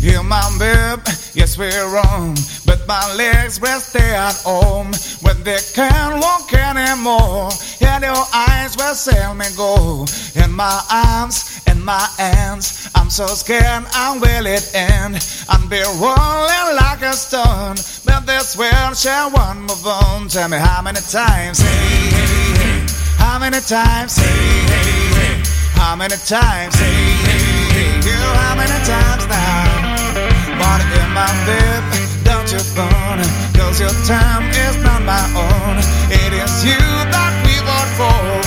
Yeah, 0.00 0.22
my 0.22 0.42
babe, 0.58 1.04
yes, 1.34 1.58
we're 1.58 1.94
wrong. 1.94 2.36
But 2.64 2.88
my 2.88 3.04
legs 3.14 3.60
will 3.60 3.80
stay 3.80 4.14
at 4.14 4.34
home 4.42 4.90
when 5.20 5.44
they 5.44 5.60
can't 5.74 6.20
walk 6.22 6.52
anymore. 6.54 7.50
Yeah, 7.78 8.00
your 8.00 8.24
eyes 8.32 8.74
will 8.76 8.94
say 8.94 9.20
me 9.34 9.46
go. 9.54 10.06
In 10.42 10.52
my 10.52 10.80
arms, 10.90 11.51
in 11.72 11.84
my 11.84 12.06
hands, 12.18 12.90
I'm 12.94 13.08
so 13.08 13.26
scared, 13.26 13.84
I 13.94 14.18
will 14.20 14.46
it 14.46 14.70
end. 14.74 15.16
I'm 15.48 15.68
be 15.68 15.80
rolling 15.96 16.68
like 16.76 17.02
a 17.02 17.14
stone. 17.14 17.76
But 18.04 18.26
this 18.26 18.56
world 18.56 18.96
shall 18.96 19.30
one 19.30 19.62
move 19.62 19.86
on. 19.86 20.28
Tell 20.28 20.48
me 20.48 20.58
how 20.58 20.82
many 20.82 21.00
times, 21.00 21.58
hey, 21.60 22.12
hey, 22.18 22.52
hey, 22.60 22.86
how 23.16 23.38
many 23.38 23.60
times, 23.60 24.16
hey, 24.16 24.28
hey, 24.72 24.92
hey, 25.16 25.34
how 25.80 25.96
many 25.96 26.16
times, 26.16 26.74
hey, 26.76 27.00
hey, 27.26 27.44
hey, 27.74 27.90
you, 28.06 28.20
how 28.42 28.54
many 28.54 28.78
times 28.84 29.24
now? 29.28 30.12
Wanna 30.60 30.86
in 31.00 31.10
my 31.16 31.30
bed, 31.48 31.80
don't 32.24 32.48
you 32.52 32.62
phone? 32.76 33.24
Cause 33.56 33.80
your 33.80 33.96
time 34.04 34.44
is 34.66 34.76
not 34.84 35.02
my 35.02 35.24
own. 35.36 35.76
It 36.12 36.32
is 36.36 36.64
you 36.64 36.82
that 37.14 37.32
we 37.44 37.54
vote 37.64 37.92
for 37.96 38.41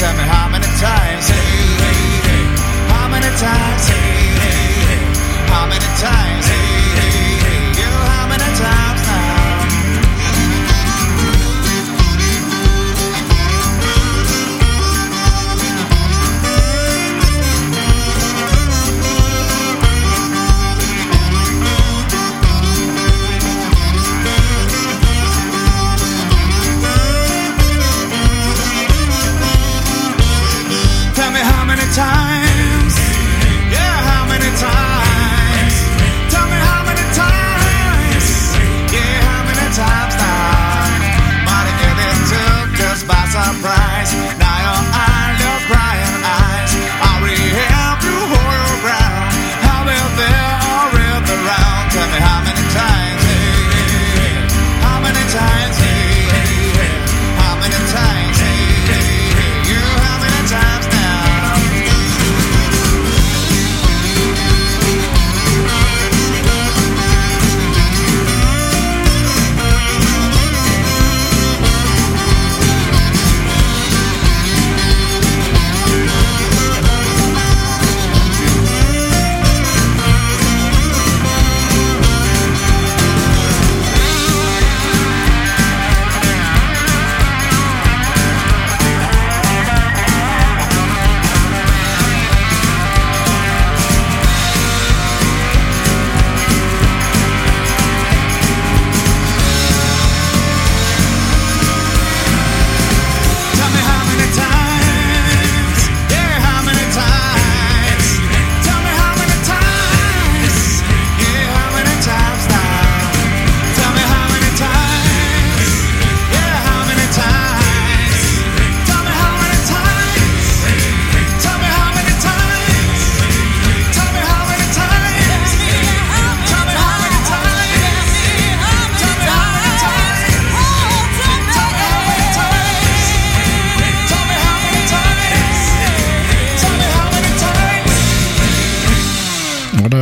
Tell 0.00 0.16
me 0.16 0.22
how 0.22 0.48
many 0.48 0.64
times, 0.80 1.28
hey, 1.28 1.76
hey, 1.84 2.24
hey. 2.24 2.44
How 2.88 3.06
many 3.06 3.28
times, 3.36 3.86
hey, 3.86 4.32
hey, 4.40 4.80
hey. 4.88 5.02
How 5.52 5.66
many 5.68 5.84
times, 6.00 6.46
hey, 6.48 6.56
hey, 6.96 7.36
hey 7.36 7.39
time. 32.00 32.29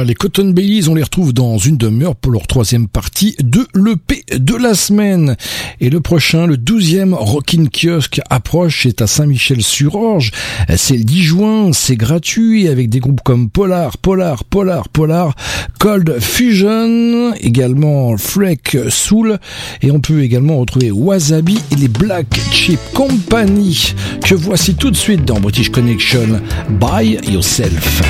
Les 0.04 0.14
Cotton 0.14 0.50
Baileys, 0.50 0.88
on 0.88 0.94
les 0.94 1.02
retrouve 1.02 1.32
dans 1.32 1.58
une 1.58 1.76
demi-heure 1.76 2.14
pour 2.14 2.30
leur 2.30 2.46
troisième 2.46 2.88
partie 2.88 3.34
de 3.40 3.66
l'EP 3.74 4.22
de 4.36 4.54
la 4.54 4.74
semaine. 4.74 5.36
Et 5.80 5.90
le 5.90 6.00
prochain, 6.00 6.46
le 6.46 6.56
douzième 6.56 7.14
Rockin' 7.14 7.68
Kiosque 7.68 8.20
approche, 8.30 8.82
c'est 8.84 9.02
à 9.02 9.06
Saint-Michel-sur-Orge. 9.06 10.30
C'est 10.76 10.96
le 10.96 11.04
10 11.04 11.22
juin, 11.22 11.72
c'est 11.72 11.96
gratuit 11.96 12.68
avec 12.68 12.90
des 12.90 13.00
groupes 13.00 13.22
comme 13.24 13.50
Polar, 13.50 13.98
Polar, 13.98 14.44
Polar, 14.44 14.88
Polar, 14.88 15.34
Cold 15.78 16.18
Fusion, 16.20 17.34
également 17.34 18.16
Freak 18.16 18.76
Soul. 18.90 19.38
Et 19.82 19.90
on 19.90 20.00
peut 20.00 20.22
également 20.22 20.58
retrouver 20.58 20.90
Wasabi 20.90 21.58
et 21.72 21.76
les 21.76 21.88
Black 21.88 22.26
Chip 22.52 22.80
Company 22.94 23.94
que 24.24 24.34
voici 24.34 24.74
tout 24.74 24.90
de 24.90 24.96
suite 24.96 25.24
dans 25.24 25.40
British 25.40 25.70
Connection. 25.70 26.40
By 26.78 27.18
Yourself. 27.28 28.02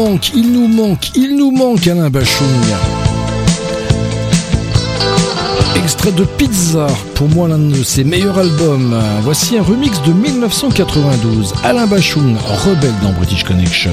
manque, 0.00 0.32
il 0.34 0.50
nous 0.50 0.66
manque, 0.66 1.10
il 1.14 1.36
nous 1.36 1.50
manque 1.50 1.86
Alain 1.86 2.08
Bachung. 2.08 2.46
Extrait 5.76 6.12
de 6.12 6.24
Pizza, 6.24 6.86
pour 7.14 7.28
moi 7.28 7.48
l'un 7.48 7.58
de 7.58 7.82
ses 7.82 8.04
meilleurs 8.04 8.38
albums. 8.38 8.98
Voici 9.22 9.58
un 9.58 9.62
remix 9.62 10.00
de 10.02 10.12
1992, 10.12 11.52
Alain 11.64 11.86
Bachung, 11.86 12.34
rebelle 12.64 12.94
dans 13.02 13.12
British 13.12 13.44
Connection. 13.44 13.92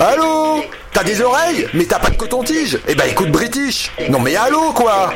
Allô 0.00 0.64
T'as 0.92 1.04
des 1.04 1.20
oreilles 1.20 1.68
Mais 1.74 1.84
t'as 1.84 1.98
pas 1.98 2.10
de 2.10 2.16
coton-tige 2.16 2.78
Eh 2.88 2.94
ben 2.94 3.08
écoute 3.08 3.30
British 3.30 3.92
Non 4.08 4.18
mais 4.18 4.36
allô 4.36 4.72
quoi 4.72 5.12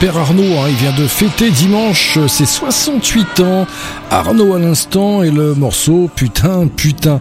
père 0.00 0.16
Arnaud, 0.16 0.58
hein, 0.60 0.66
il 0.68 0.74
vient 0.76 0.94
de 0.96 1.06
fêter 1.06 1.50
dimanche 1.50 2.18
ses 2.28 2.46
68 2.46 3.40
ans. 3.40 3.66
Arnaud 4.10 4.54
à 4.54 4.58
l'instant 4.58 5.22
et 5.22 5.30
le 5.30 5.54
morceau 5.54 6.10
Putain, 6.14 6.66
putain. 6.68 7.20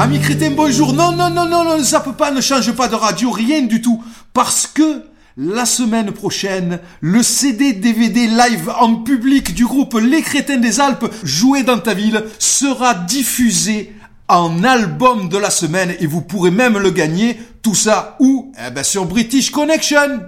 Ami 0.00 0.18
crétin, 0.18 0.52
bonjour. 0.52 0.94
Non, 0.94 1.12
non, 1.12 1.28
non, 1.28 1.44
non, 1.44 1.76
ne 1.76 1.82
zappe 1.82 2.16
pas, 2.16 2.30
ne 2.30 2.40
change 2.40 2.72
pas 2.72 2.88
de 2.88 2.94
radio, 2.94 3.30
rien 3.30 3.60
du 3.60 3.82
tout. 3.82 4.02
Parce 4.32 4.66
que 4.66 5.02
la 5.36 5.66
semaine 5.66 6.10
prochaine, 6.12 6.78
le 7.02 7.22
CD 7.22 7.74
DVD 7.74 8.26
live 8.26 8.72
en 8.80 8.94
public 8.94 9.52
du 9.52 9.66
groupe 9.66 9.98
Les 10.00 10.22
Crétins 10.22 10.56
des 10.56 10.80
Alpes, 10.80 11.04
joué 11.22 11.64
dans 11.64 11.78
ta 11.78 11.92
ville, 11.92 12.24
sera 12.38 12.94
diffusé 12.94 13.94
en 14.26 14.64
album 14.64 15.28
de 15.28 15.36
la 15.36 15.50
semaine 15.50 15.94
et 16.00 16.06
vous 16.06 16.22
pourrez 16.22 16.50
même 16.50 16.78
le 16.78 16.90
gagner. 16.92 17.38
Tout 17.60 17.74
ça 17.74 18.16
où? 18.20 18.52
Eh 18.66 18.70
ben 18.70 18.82
sur 18.82 19.04
British 19.04 19.50
Connection. 19.50 20.20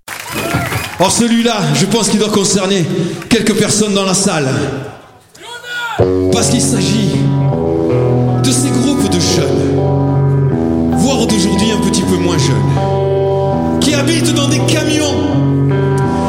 Or 1.00 1.10
celui-là, 1.10 1.56
je 1.72 1.86
pense 1.86 2.10
qu'il 2.10 2.18
doit 2.18 2.28
concerner 2.28 2.84
quelques 3.30 3.54
personnes 3.54 3.94
dans 3.94 4.04
la 4.04 4.12
salle. 4.12 4.50
Parce 6.30 6.50
qu'il 6.50 6.60
s'agit 6.60 7.22
de 8.44 8.50
ces 8.50 8.68
groupes 8.68 8.91
jeunes, 9.36 9.80
voire 10.96 11.26
d'aujourd'hui 11.26 11.72
un 11.72 11.80
petit 11.88 12.02
peu 12.02 12.16
moins 12.16 12.38
jeunes, 12.38 13.78
qui 13.80 13.94
habitent 13.94 14.34
dans 14.34 14.48
des 14.48 14.58
camions, 14.60 15.14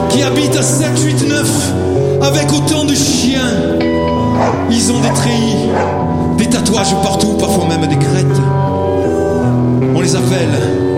qui 0.09 0.23
habitent 0.23 0.55
à 0.55 0.61
7, 0.61 0.87
8, 1.03 1.27
9, 1.27 1.73
avec 2.21 2.51
autant 2.53 2.85
de 2.85 2.93
chiens. 2.93 3.41
Ils 4.69 4.91
ont 4.91 4.99
des 4.99 5.13
treillis, 5.13 5.69
des 6.37 6.47
tatouages 6.47 6.95
partout, 7.03 7.33
parfois 7.39 7.67
même 7.67 7.87
des 7.87 7.97
crêtes. 7.97 8.41
On 9.95 10.01
les 10.01 10.15
appelle 10.15 10.92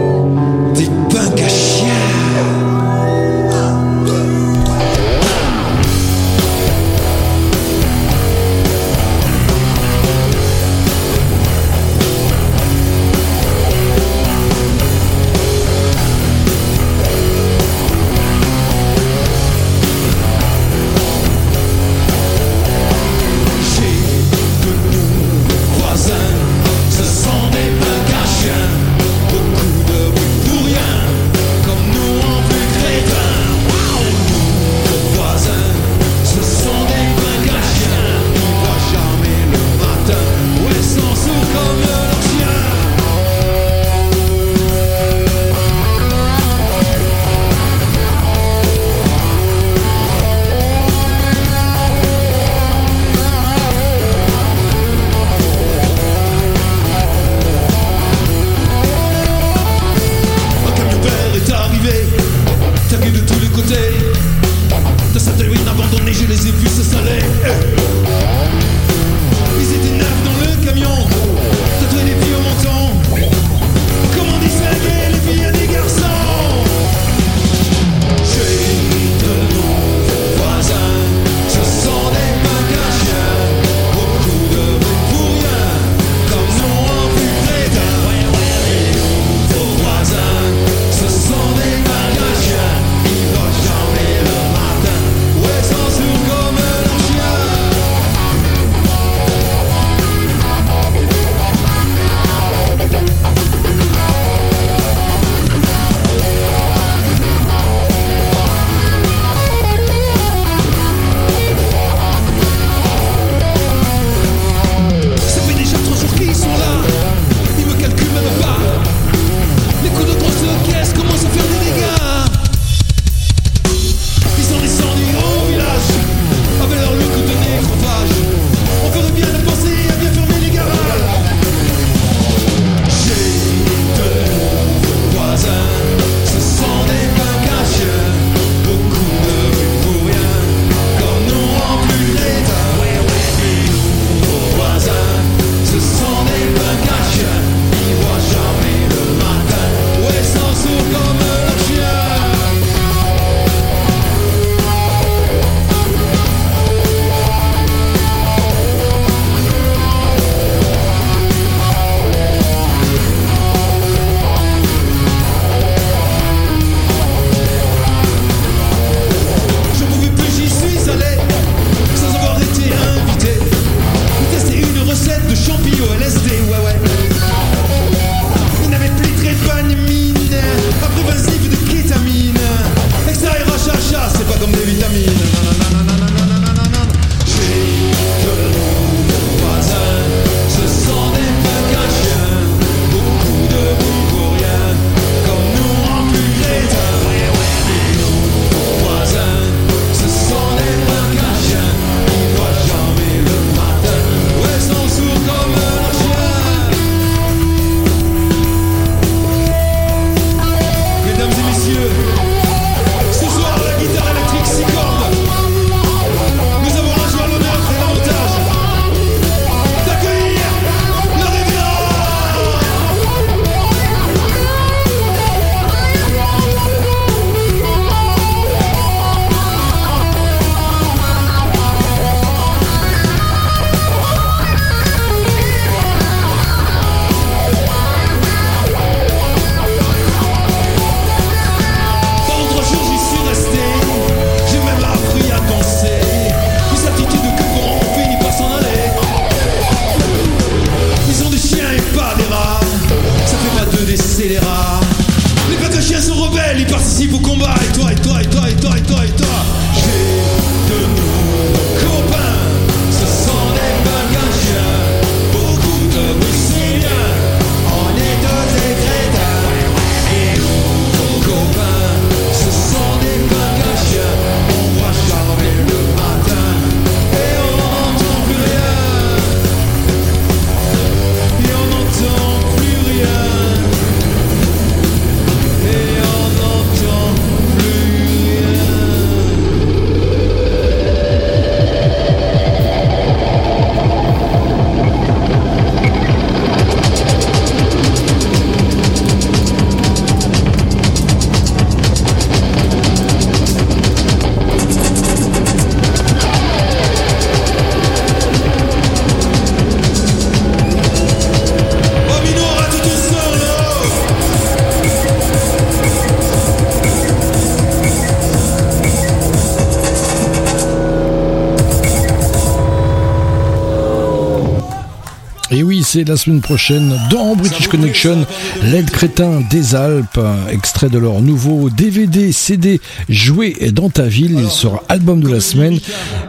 la 326.03 326.17
semaine 326.17 326.41
prochaine 326.41 326.99
dans 327.09 327.35
British 327.35 327.67
Connection, 327.67 328.25
l'aide 328.63 328.89
crétin 328.89 329.41
des 329.49 329.75
Alpes, 329.75 330.19
extrait 330.51 330.89
de 330.89 330.97
leur 330.97 331.21
nouveau 331.21 331.69
DVD, 331.69 332.31
CD, 332.31 332.81
joué 333.07 333.71
dans 333.71 333.89
ta 333.89 334.03
ville, 334.03 334.37
il 334.37 334.49
sera 334.49 334.83
album 334.89 335.21
de 335.21 335.29
la 335.29 335.39
semaine. 335.39 335.79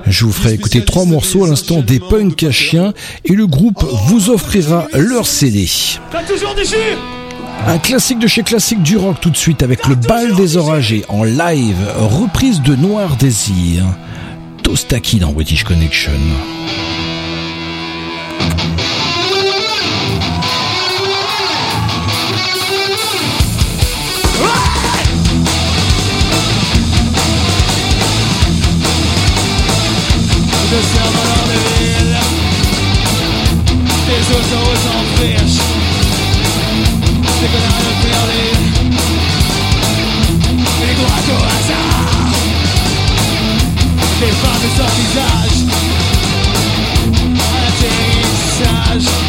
Je 0.07 0.25
vous 0.25 0.33
ferai 0.33 0.55
écouter 0.55 0.85
trois 0.85 1.05
morceaux 1.05 1.45
à 1.45 1.49
l'instant 1.49 1.81
des 1.81 1.99
punks 1.99 2.43
à 2.45 2.53
chiens 2.53 2.93
et 3.25 3.33
le 3.33 3.47
groupe 3.47 3.85
vous 4.07 4.31
offrira 4.31 4.87
leur 4.95 5.27
CD. 5.27 5.69
Un 7.67 7.79
classique 7.79 8.19
de 8.19 8.27
chez 8.27 8.43
classique 8.43 8.83
du 8.83 8.97
rock 8.97 9.17
tout 9.21 9.31
de 9.31 9.37
suite 9.37 9.63
avec 9.63 9.87
le 9.87 9.97
bal 9.97 10.35
des 10.37 10.57
oragés 10.57 11.05
en 11.09 11.25
live, 11.25 11.77
reprise 11.97 12.61
de 12.63 12.77
Noir 12.77 13.17
Désir. 13.17 13.85
Tostaki 14.63 15.19
dans 15.19 15.33
British 15.33 15.65
Connection? 15.65 16.13
Jesús 30.77 30.93
se 30.93 31.01
amoró 31.01 31.41
de 31.49 31.57
vida 31.81 32.21
Jesús 34.09 34.47
always 34.57 34.85
on 34.93 35.07
fish 35.17 35.57
Sticking 37.37 37.65
out 37.65 37.87
and 37.87 37.99
feeling 38.03 38.65
Igual 40.91 41.21
que 41.25 41.33
o 41.33 41.41
azar 41.55 42.09
Quem 44.19 44.33
faz 44.33 44.63
A 44.79 44.89
até 47.69 49.26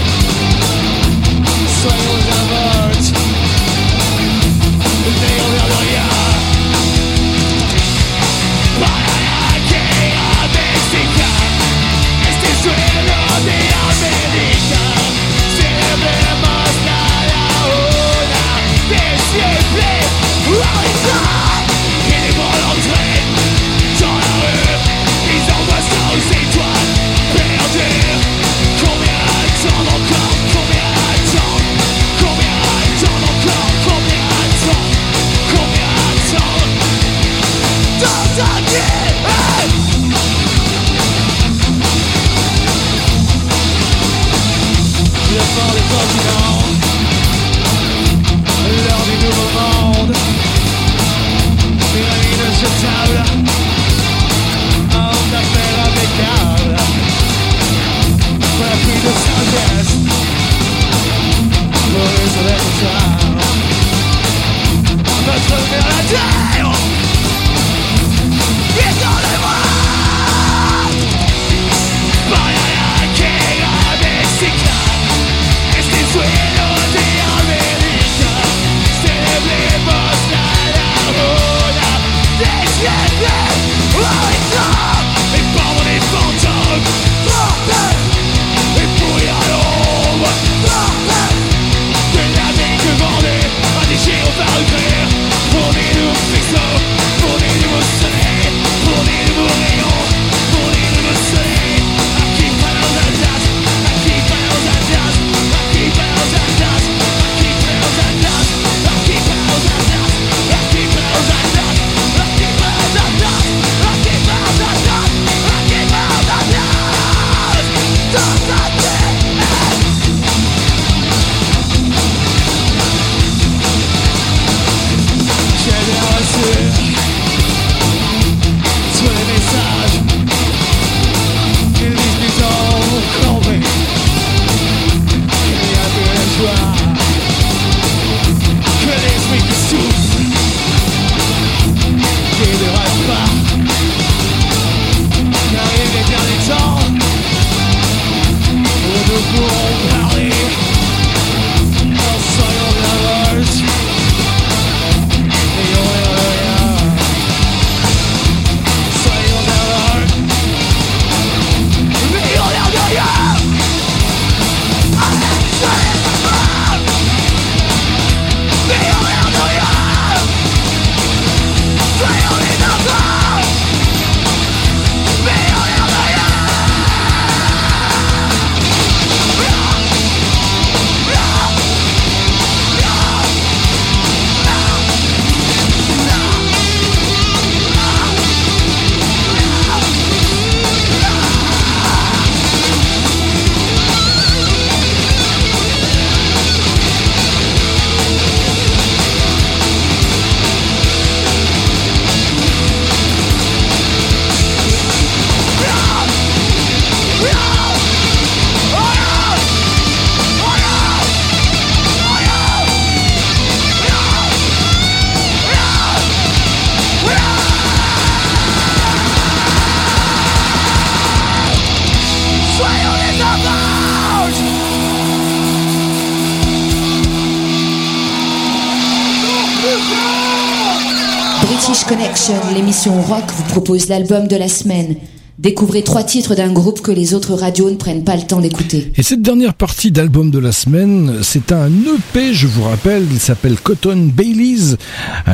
British 231.48 231.86
Connection, 231.86 232.34
l'émission 232.54 233.02
rock 233.04 233.24
vous 233.30 233.44
propose 233.44 233.88
l'album 233.88 234.28
de 234.28 234.36
la 234.36 234.50
semaine. 234.50 234.98
Découvrez 235.40 235.84
trois 235.84 236.04
titres 236.04 236.34
d'un 236.34 236.52
groupe 236.52 236.82
que 236.82 236.90
les 236.90 237.14
autres 237.14 237.36
radios 237.36 237.70
ne 237.70 237.76
prennent 237.76 238.04
pas 238.04 238.16
le 238.16 238.24
temps 238.24 238.42
d'écouter. 238.42 238.92
Et 238.96 239.04
cette 239.04 239.22
dernière 239.22 239.54
partie 239.54 239.92
d'album 239.92 240.32
de 240.32 240.40
la 240.40 240.52
semaine, 240.52 241.20
c'est 241.22 241.52
un 241.52 241.68
EP, 241.68 242.34
je 242.34 242.48
vous 242.48 242.64
rappelle, 242.64 243.06
il 243.12 243.20
s'appelle 243.20 243.60
Cotton 243.60 244.10
Baileys. 244.12 244.78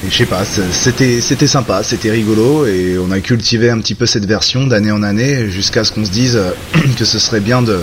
Je 0.06 0.16
sais 0.16 0.26
pas, 0.26 0.44
c'était 0.44 1.46
sympa, 1.48 1.82
c'était 1.82 2.12
rigolo 2.12 2.66
et 2.66 2.96
on 2.98 3.10
a 3.10 3.18
cultivé 3.18 3.68
un 3.68 3.78
petit 3.80 3.96
peu 3.96 4.06
cette 4.06 4.26
version 4.26 4.66
d'année 4.66 4.92
en 4.92 5.02
année 5.02 5.50
jusqu'à 5.50 5.82
ce 5.82 5.90
qu'on 5.90 6.04
se 6.04 6.10
dise 6.10 6.36
euh, 6.36 6.52
que 6.96 7.04
ce 7.04 7.18
serait 7.18 7.40
bien 7.40 7.62
de 7.62 7.80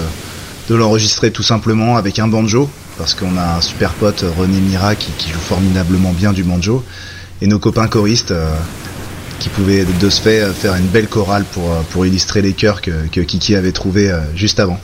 l'enregistrer 0.69 1.31
tout 1.31 1.43
simplement 1.43 1.97
avec 1.97 2.17
un 2.19 2.27
banjo 2.27 2.69
parce 2.97 3.15
qu'on 3.15 3.37
a 3.37 3.57
un 3.57 3.61
super 3.61 3.93
pote 3.93 4.23
René 4.37 4.61
Mira 4.61 4.95
qui, 4.95 5.11
joue 5.29 5.39
formidablement 5.39 6.13
bien 6.13 6.31
du 6.31 6.43
banjo 6.43 6.85
et 7.41 7.47
nos 7.47 7.59
copains 7.59 7.87
choristes 7.87 8.31
euh, 8.31 8.49
qui 9.39 9.49
pouvaient 9.49 9.83
de 9.83 10.09
ce 10.09 10.21
fait 10.21 10.39
euh, 10.39 10.53
faire 10.53 10.75
une 10.75 10.87
belle 10.87 11.09
chorale 11.09 11.43
pour 11.91 12.05
illustrer 12.05 12.41
les 12.41 12.53
chœurs 12.53 12.81
que, 12.81 12.91
que 13.11 13.19
Kiki 13.19 13.55
avait 13.55 13.73
trouvé 13.73 14.09
juste 14.35 14.61
avant. 14.61 14.79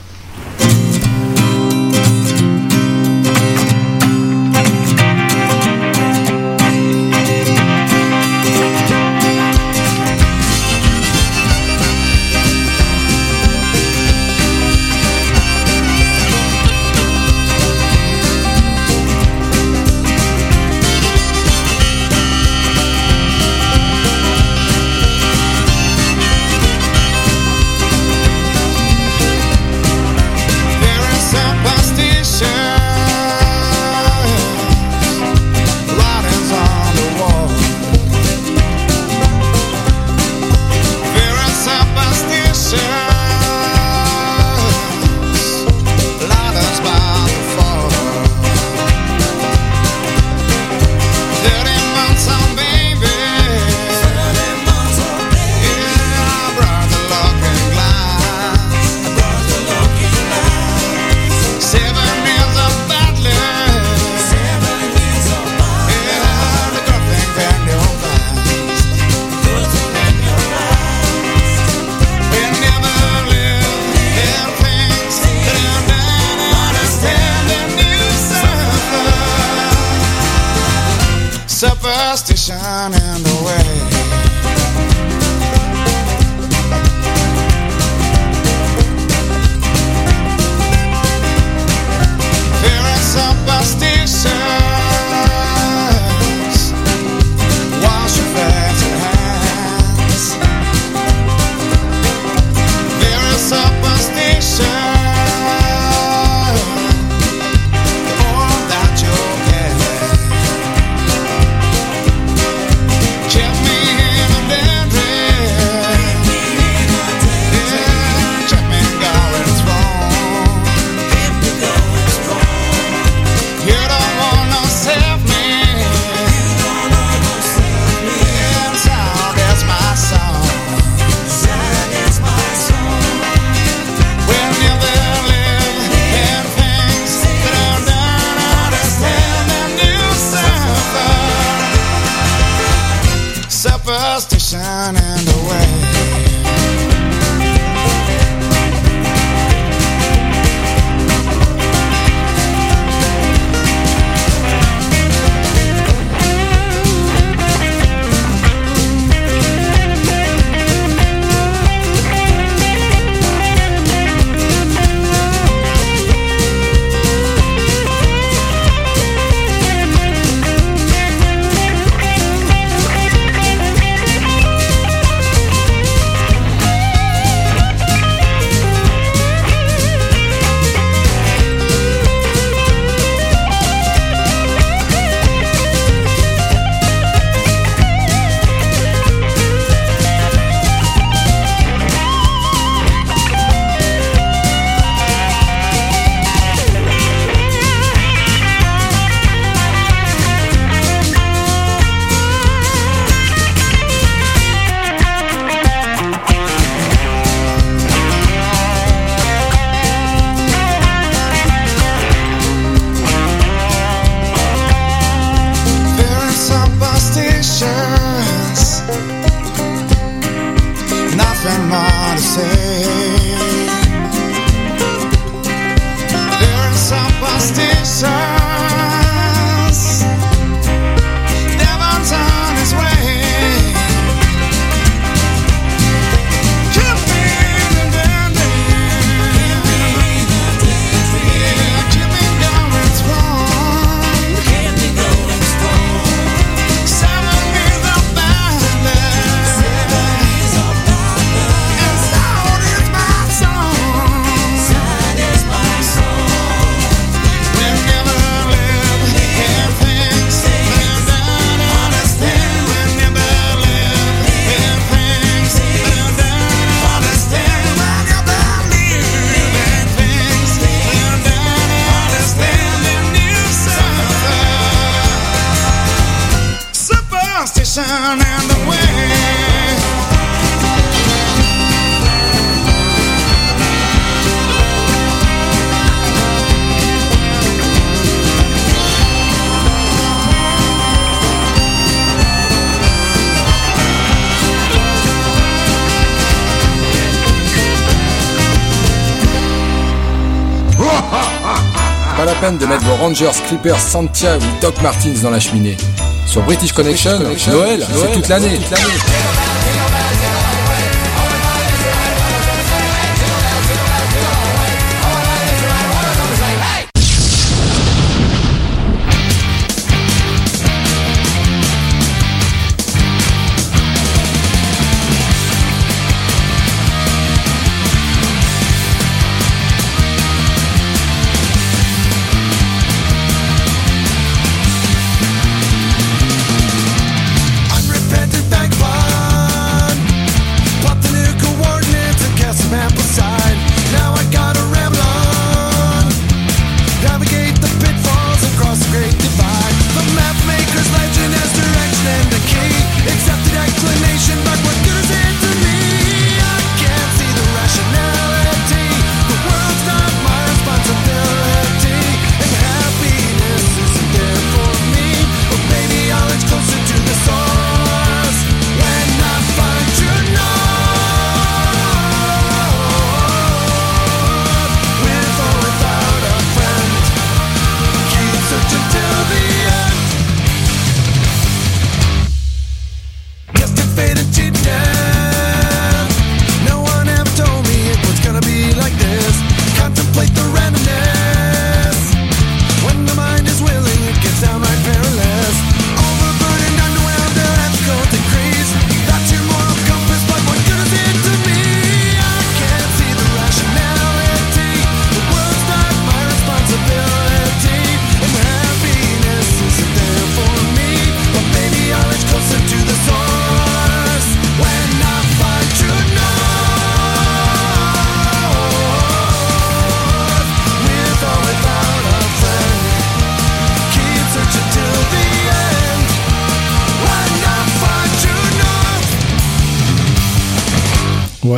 Rangers, 303.02 303.32
Clippers, 303.48 303.80
Santiago, 303.80 304.44
Doc 304.60 304.80
Martins 304.80 305.20
dans 305.24 305.30
la 305.30 305.40
cheminée. 305.40 305.76
Sur 306.24 306.42
British 306.42 306.72
Connection, 306.72 307.18
Noël, 307.18 307.36
Noël 307.48 307.84
c'est 307.84 308.12
toute 308.12 308.28
l'année. 308.28 308.60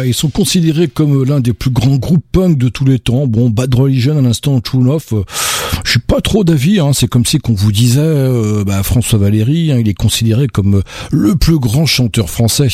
Ils 0.07 0.15
sont 0.15 0.29
considérés 0.29 0.89
comme 0.89 1.25
l'un 1.25 1.41
des 1.41 1.53
plus 1.53 1.71
grands 1.71 1.97
groupes 1.97 2.25
punk 2.33 2.59
de 2.59 2.69
tous 2.69 2.85
les 2.85 2.99
temps. 2.99 3.27
Bon, 3.27 3.49
Bad 3.49 3.75
Religion 3.75 4.19
à 4.19 4.21
l'instant, 4.21 4.61
True 4.61 4.83
Love, 4.83 5.05
euh, 5.13 5.23
je 5.85 5.93
suis 5.93 6.01
pas 6.01 6.21
trop 6.21 6.45
d'avis. 6.45 6.81
Hein. 6.81 6.93
C'est 6.93 7.07
comme 7.07 7.25
si 7.25 7.39
qu'on 7.39 7.55
vous 7.55 7.73
disait, 7.73 8.01
euh, 8.01 8.65
bah, 8.65 8.83
François 8.83 9.19
Valéry, 9.19 9.73
hein, 9.73 9.79
il 9.79 9.89
est 9.89 9.95
considéré 9.95 10.47
comme 10.49 10.77
euh, 10.77 10.83
le 11.11 11.37
plus 11.37 11.59
grand 11.59 11.87
chanteur 11.87 12.29
français. 12.29 12.69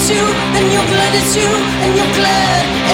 it's 0.00 0.10
you, 0.10 0.16
and 0.16 0.72
you're 0.72 0.86
glad 0.86 1.14
it's 1.14 1.36
you, 1.36 1.46
and 1.46 1.96
you're 1.96 2.14
glad. 2.14 2.89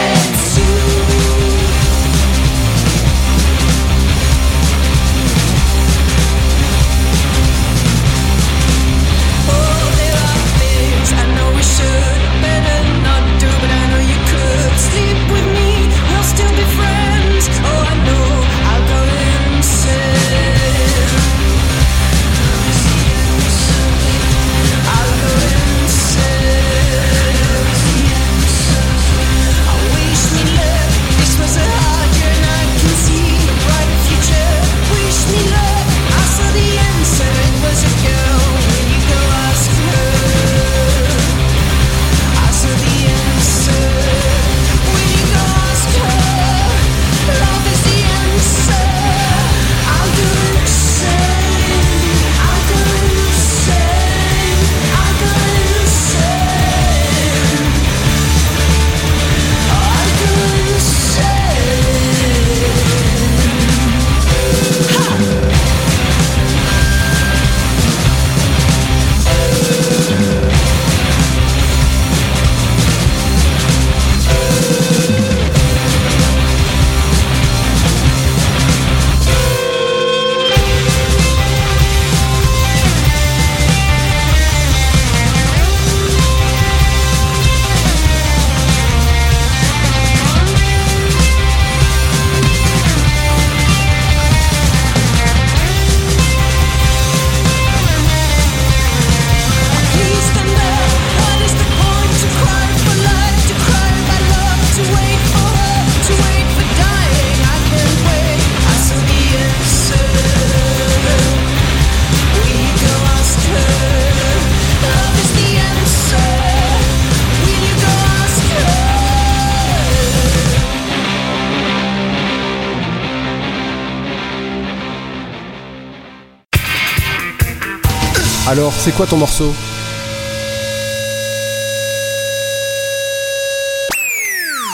Alors, 128.49 128.73
c'est 128.73 128.95
quoi 128.95 129.07
ton 129.07 129.17
morceau 129.17 129.53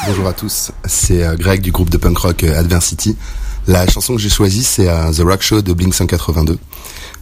Bonjour 0.06 0.26
à 0.26 0.34
tous, 0.34 0.72
c'est 0.84 1.24
euh, 1.24 1.36
Greg 1.36 1.62
du 1.62 1.72
groupe 1.72 1.88
de 1.88 1.96
punk 1.96 2.18
rock 2.18 2.44
euh, 2.44 2.58
Adversity. 2.58 3.16
La 3.66 3.86
chanson 3.86 4.14
que 4.14 4.20
j'ai 4.20 4.28
choisie, 4.28 4.62
c'est 4.62 4.90
euh, 4.90 5.10
The 5.10 5.20
Rock 5.20 5.40
Show 5.40 5.62
de 5.62 5.72
Blink 5.72 5.94
182. 5.94 6.58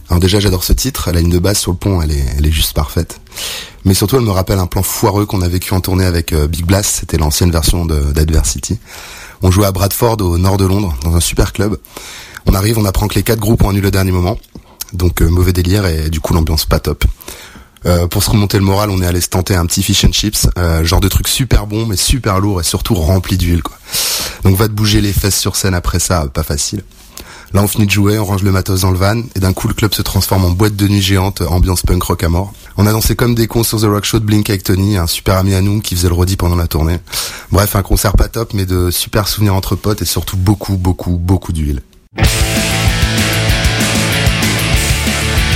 Alors 0.09 0.19
déjà, 0.19 0.41
j'adore 0.41 0.65
ce 0.65 0.73
titre. 0.73 1.09
La 1.13 1.21
ligne 1.21 1.31
de 1.31 1.39
basse 1.39 1.61
sur 1.61 1.71
le 1.71 1.77
pont, 1.77 2.01
elle 2.01 2.11
est, 2.11 2.51
juste 2.51 2.73
parfaite. 2.73 3.21
Mais 3.85 3.93
surtout, 3.93 4.17
elle 4.17 4.23
me 4.23 4.31
rappelle 4.31 4.59
un 4.59 4.67
plan 4.67 4.83
foireux 4.83 5.25
qu'on 5.25 5.41
a 5.41 5.47
vécu 5.47 5.73
en 5.73 5.79
tournée 5.79 6.03
avec 6.03 6.33
Big 6.33 6.65
Blast. 6.65 6.97
C'était 6.99 7.17
l'ancienne 7.17 7.51
version 7.51 7.85
d'Adversity. 7.85 8.77
On 9.41 9.51
jouait 9.51 9.67
à 9.67 9.71
Bradford, 9.71 10.19
au 10.19 10.37
nord 10.37 10.57
de 10.57 10.65
Londres, 10.65 10.97
dans 11.05 11.15
un 11.15 11.21
super 11.21 11.53
club. 11.53 11.77
On 12.45 12.53
arrive, 12.53 12.77
on 12.77 12.83
apprend 12.83 13.07
que 13.07 13.15
les 13.15 13.23
quatre 13.23 13.39
groupes 13.39 13.63
ont 13.63 13.69
annulé 13.69 13.87
au 13.87 13.91
dernier 13.91 14.11
moment. 14.11 14.37
Donc 14.93 15.21
euh, 15.21 15.29
mauvais 15.29 15.53
délire 15.53 15.85
et 15.85 16.09
du 16.09 16.19
coup 16.19 16.33
l'ambiance 16.33 16.65
pas 16.65 16.79
top. 16.79 17.05
Euh, 17.85 18.07
pour 18.07 18.23
se 18.23 18.29
remonter 18.29 18.57
le 18.57 18.63
moral, 18.63 18.91
on 18.91 19.01
est 19.01 19.07
allé 19.07 19.21
se 19.21 19.29
tenter 19.29 19.55
un 19.55 19.65
petit 19.65 19.81
fish 19.81 20.05
and 20.05 20.11
chips, 20.11 20.47
euh, 20.57 20.83
genre 20.83 20.99
de 20.99 21.07
truc 21.07 21.27
super 21.27 21.65
bon 21.65 21.87
mais 21.87 21.95
super 21.95 22.39
lourd 22.39 22.61
et 22.61 22.63
surtout 22.63 22.93
rempli 22.93 23.37
d'huile 23.37 23.63
quoi. 23.63 23.75
Donc 24.43 24.55
va 24.55 24.67
te 24.67 24.73
bouger 24.73 25.01
les 25.01 25.13
fesses 25.13 25.39
sur 25.39 25.55
scène 25.55 25.73
après 25.73 25.99
ça, 25.99 26.27
pas 26.27 26.43
facile. 26.43 26.83
Là 27.53 27.61
on 27.63 27.67
finit 27.67 27.87
de 27.87 27.91
jouer, 27.91 28.19
on 28.19 28.25
range 28.25 28.43
le 28.43 28.51
matos 28.51 28.81
dans 28.81 28.91
le 28.91 28.97
van 28.97 29.21
et 29.35 29.39
d'un 29.39 29.51
coup 29.51 29.67
le 29.67 29.73
club 29.73 29.93
se 29.93 30.03
transforme 30.03 30.45
en 30.45 30.51
boîte 30.51 30.75
de 30.75 30.87
nuit 30.87 31.01
géante, 31.01 31.41
ambiance 31.41 31.81
punk 31.81 32.03
rock 32.03 32.23
à 32.23 32.29
mort. 32.29 32.53
On 32.77 32.85
a 32.85 32.91
dansé 32.91 33.15
comme 33.15 33.33
des 33.33 33.47
cons 33.47 33.63
sur 33.63 33.81
The 33.81 33.85
Rock 33.85 34.05
Show 34.05 34.19
de 34.19 34.25
Blink 34.25 34.49
avec 34.49 34.63
Tony, 34.63 34.97
un 34.97 35.07
super 35.07 35.37
ami 35.37 35.55
à 35.55 35.61
nous 35.61 35.81
qui 35.81 35.95
faisait 35.95 36.07
le 36.07 36.13
rodi 36.13 36.37
pendant 36.37 36.55
la 36.55 36.67
tournée. 36.67 36.99
Bref, 37.51 37.75
un 37.75 37.81
concert 37.81 38.13
pas 38.13 38.27
top 38.27 38.53
mais 38.53 38.65
de 38.65 38.91
super 38.91 39.27
souvenirs 39.27 39.55
entre 39.55 39.75
potes 39.75 40.03
et 40.03 40.05
surtout 40.05 40.37
beaucoup 40.37 40.77
beaucoup 40.77 41.17
beaucoup 41.17 41.51
d'huile. 41.51 41.81
Yeah. 45.21 45.50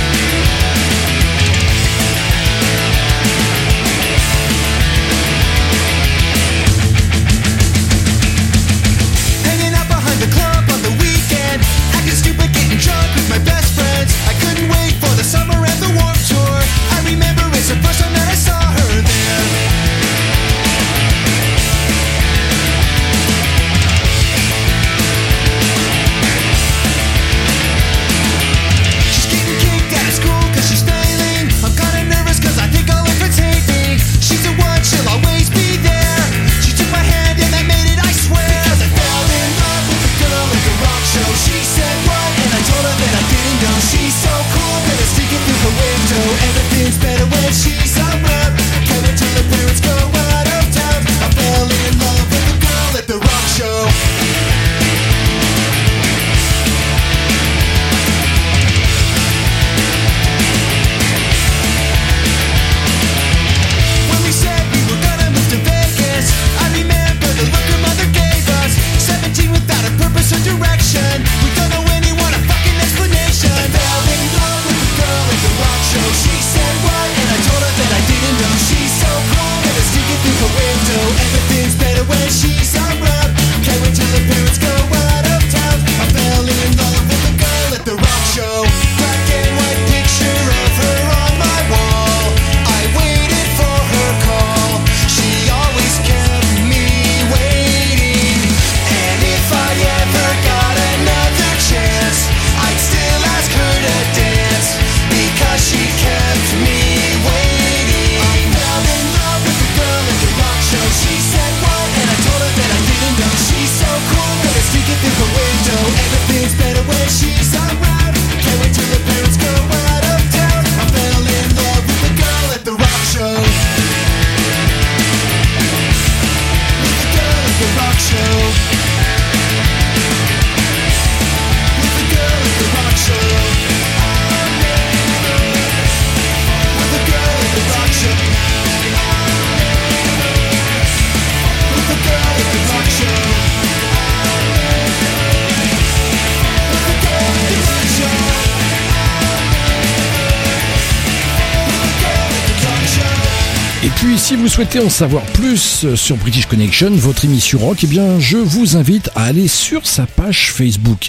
Souhaitez 154.76 154.86
en 154.86 154.90
savoir 154.90 155.22
plus 155.26 155.94
sur 155.94 156.16
British 156.16 156.46
Connection, 156.46 156.90
votre 156.90 157.24
émission 157.24 157.58
rock, 157.58 157.78
eh 157.84 157.86
bien, 157.86 158.18
je 158.20 158.36
vous 158.36 158.76
invite 158.76 159.10
à 159.14 159.24
aller 159.24 159.48
sur 159.48 159.86
sa 159.86 160.06
page 160.06 160.50
Facebook. 160.52 161.08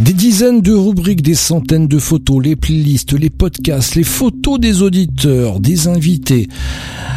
Des 0.00 0.12
dizaines 0.12 0.60
de 0.60 0.72
rubriques, 0.72 1.22
des 1.22 1.34
centaines 1.34 1.88
de 1.88 1.98
photos, 1.98 2.42
les 2.42 2.56
playlists, 2.56 3.12
les 3.12 3.30
podcasts, 3.30 3.96
les 3.96 4.04
photos 4.04 4.60
des 4.60 4.82
auditeurs, 4.82 5.60
des 5.60 5.88
invités. 5.88 6.48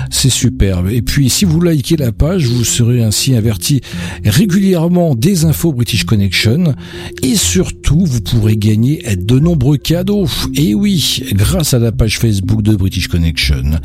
C'est 0.10 0.30
superbe. 0.30 0.90
Et 0.90 1.02
puis, 1.02 1.30
si 1.30 1.46
vous 1.46 1.62
likez 1.62 1.98
la 1.98 2.12
page, 2.12 2.46
vous 2.46 2.64
serez 2.64 3.04
ainsi 3.04 3.36
averti 3.36 3.82
régulièrement 4.24 5.16
des 5.16 5.46
infos 5.46 5.74
British 5.74 6.04
Connection. 6.04 6.76
Et 7.22 7.36
surtout, 7.36 8.06
vous 8.06 8.22
pourrez 8.22 8.58
gagner 8.58 9.04
de 9.16 9.40
nombreux 9.40 9.78
cadeaux. 9.78 10.28
Et 10.56 10.74
oui, 10.74 11.24
grâce 11.34 11.74
à 11.74 11.80
la 11.80 11.92
page 11.92 12.20
Facebook 12.20 12.62
de 12.62 12.76
British 12.76 13.08
Connection. 13.08 13.80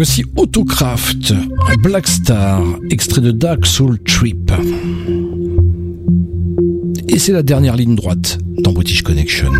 Voici 0.00 0.24
Autocraft, 0.34 1.34
Black 1.82 2.08
Star, 2.08 2.62
extrait 2.88 3.20
de 3.20 3.32
Dark 3.32 3.66
Soul 3.66 3.98
Trip. 3.98 4.50
Et 7.06 7.18
c'est 7.18 7.32
la 7.32 7.42
dernière 7.42 7.76
ligne 7.76 7.96
droite 7.96 8.38
dans 8.60 8.72
British 8.72 9.02
Connection. 9.02 9.52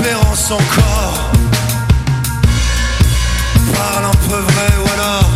Restes 0.00 0.10
d'espérance 0.10 0.50
encore. 0.50 1.30
Parle 3.74 4.04
un 4.04 4.28
peu 4.28 4.36
vrai 4.36 4.72
ou 4.78 4.92
alors 4.92 5.30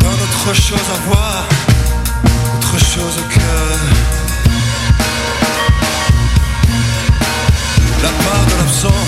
dans 0.00 0.08
autre 0.08 0.54
chose 0.54 0.88
à 0.94 1.08
voir, 1.08 1.44
autre 2.56 2.78
chose 2.78 3.16
que 3.30 3.40
la 8.02 8.08
part 8.08 8.44
de 8.46 8.54
l'absent, 8.58 9.02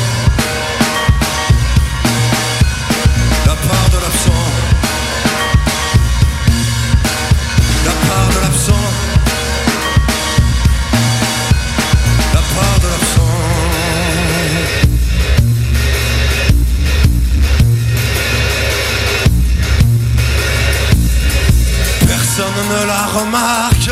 remarque. 23.15 23.91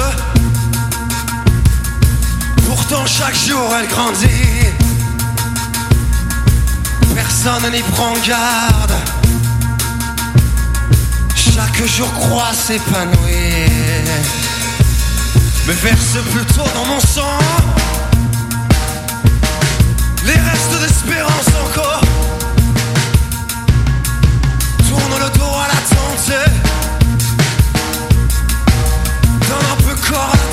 Pourtant 2.67 3.07
chaque 3.07 3.37
jour 3.37 3.69
elle 3.79 3.89
grandit. 3.89 4.67
Personne 7.15 7.73
n'y 7.73 7.83
prend 7.83 8.15
garde. 8.27 8.95
Chaque 11.35 11.87
jour 11.87 12.13
croit 12.15 12.53
s'épanouir. 12.53 13.69
Mais 15.67 15.75
verse 15.75 16.19
plutôt 16.33 16.69
dans 16.75 16.87
mon 16.87 17.01
sang 17.01 17.39
les 20.25 20.35
restes 20.35 20.81
d'espérance 20.81 21.49
encore. 21.65 22.01
Tourne 24.89 25.21
le 25.21 25.39
dos 25.39 25.55
à 25.65 25.69
l'attente. 25.69 25.93
Donne 26.33 26.82
un 30.15 30.52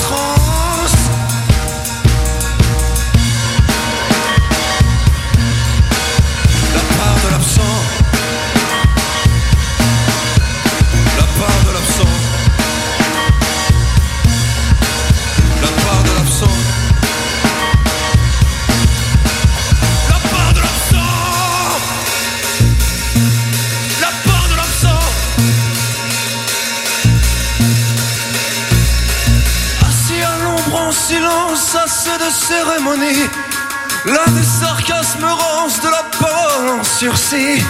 Là 34.05 34.23
des 34.27 34.43
sarcasmes 34.43 35.25
rances, 35.25 35.81
de 35.81 35.89
la 35.89 36.03
parole 36.17 36.79
en 36.79 36.83
sursis. 36.83 37.61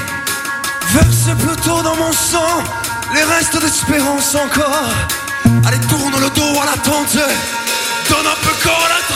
Verse 0.92 1.36
plutôt 1.40 1.82
dans 1.82 1.96
mon 1.96 2.12
sang 2.12 2.64
les 3.14 3.24
restes 3.24 3.60
d'espérance 3.60 4.36
encore. 4.36 4.86
Allez, 5.66 5.80
tourne 5.88 6.14
le 6.22 6.30
dos 6.30 6.62
à 6.62 6.66
l'attente. 6.66 7.16
Donne 7.16 8.28
un 8.28 8.46
peu 8.46 8.54
corps 8.64 8.86
à 8.86 8.90
la 8.90 9.09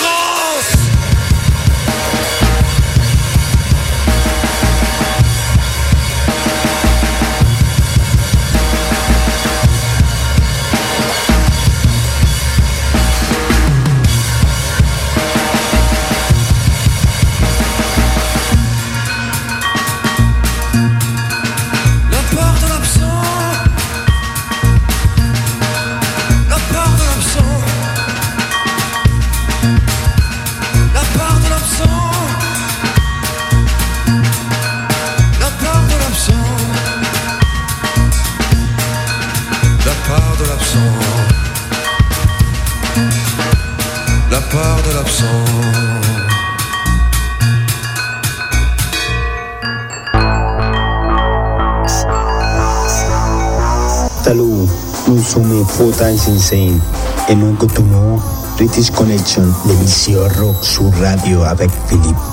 Insane 55.91 56.79
et 57.27 57.35
nous 57.35 57.53
continuons 57.55 58.17
British 58.55 58.89
Connection, 58.91 59.43
l'émission 59.67 60.21
rock 60.39 60.55
sur 60.61 60.89
radio 60.93 61.43
avec 61.43 61.69
Philippe. 61.89 62.32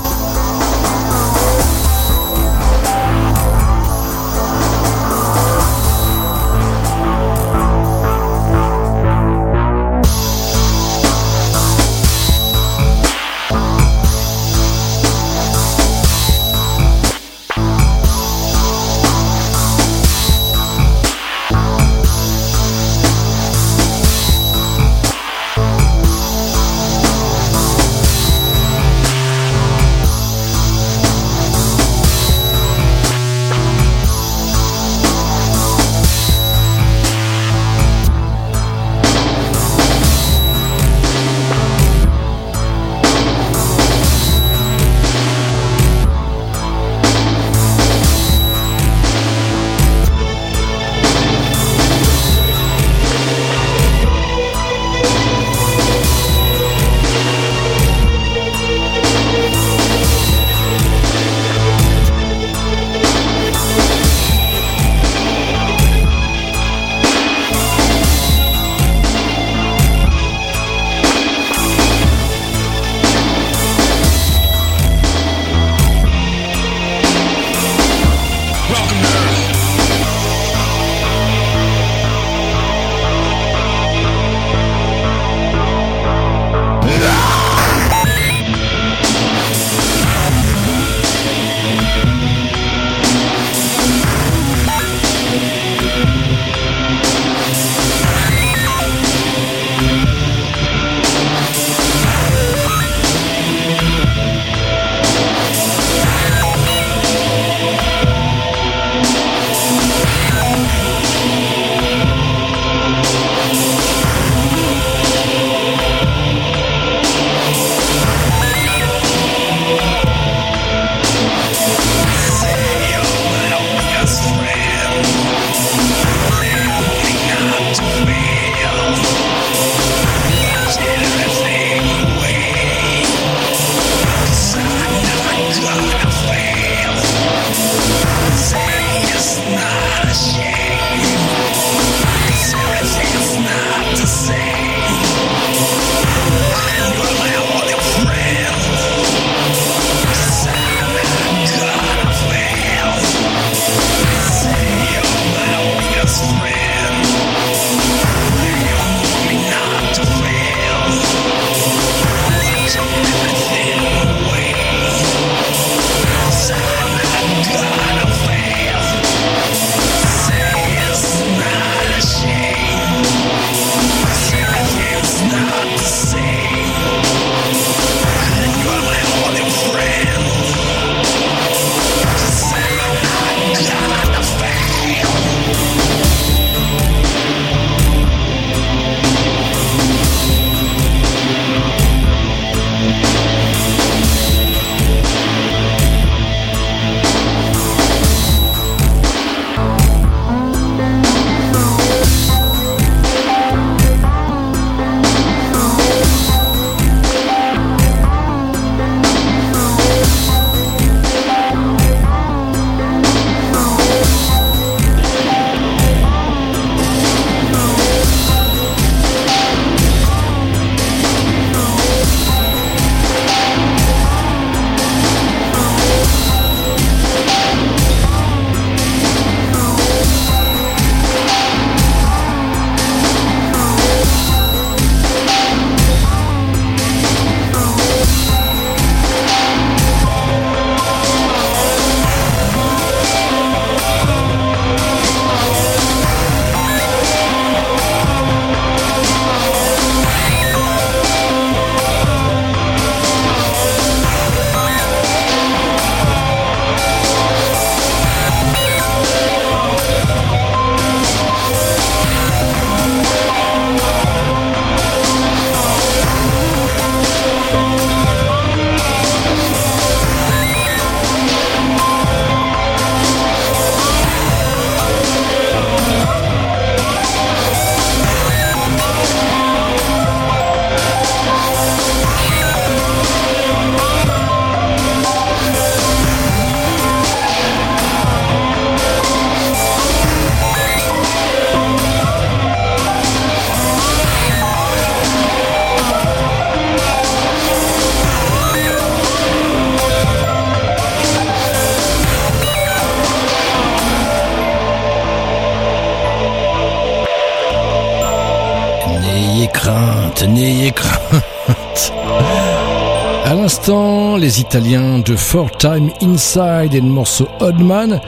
Les 314.17 314.41
Italiens 314.41 314.99
de 314.99 315.17
Four 315.17 315.51
Time 315.59 315.91
Inside 316.01 316.75
et 316.75 316.81
le 316.81 316.89
morceau 316.89 317.29
Oddman. 317.41 318.01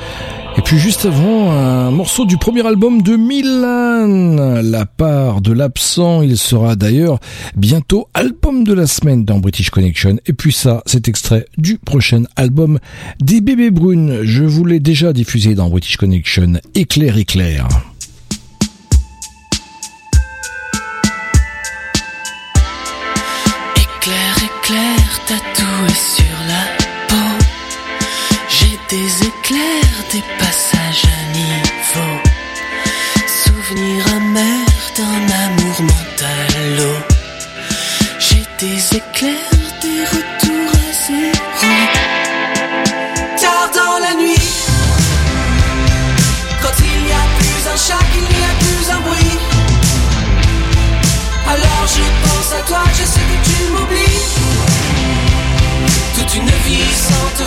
Et 0.57 0.61
puis 0.61 0.79
juste 0.79 1.07
avant, 1.07 1.51
un 1.51 1.91
morceau 1.91 2.25
du 2.25 2.37
premier 2.37 2.67
album 2.67 3.03
de 3.03 3.17
Milan. 3.17 4.61
La 4.63 4.87
part 4.87 5.41
de 5.41 5.53
l'absent, 5.53 6.23
il 6.23 6.37
sera 6.37 6.77
d'ailleurs 6.77 7.19
bientôt 7.57 8.09
album 8.15 8.65
de 8.65 8.75
la 8.75 8.87
semaine 8.87 9.25
dans 9.25 9.39
British 9.39 9.71
Connection. 9.71 10.17
Et 10.27 10.33
puis 10.33 10.53
ça, 10.53 10.83
c'est 10.87 11.09
extrait 11.09 11.47
du 11.57 11.79
prochain 11.79 12.25
album 12.37 12.79
des 13.21 13.41
Bébés 13.41 13.71
Brunes. 13.71 14.21
Je 14.23 14.45
vous 14.45 14.65
l'ai 14.65 14.81
déjà 14.81 15.13
diffusé 15.13 15.55
dans 15.55 15.69
British 15.71 15.97
Connection. 15.97 16.55
Éclair. 16.75 17.17
Éclair, 17.17 17.69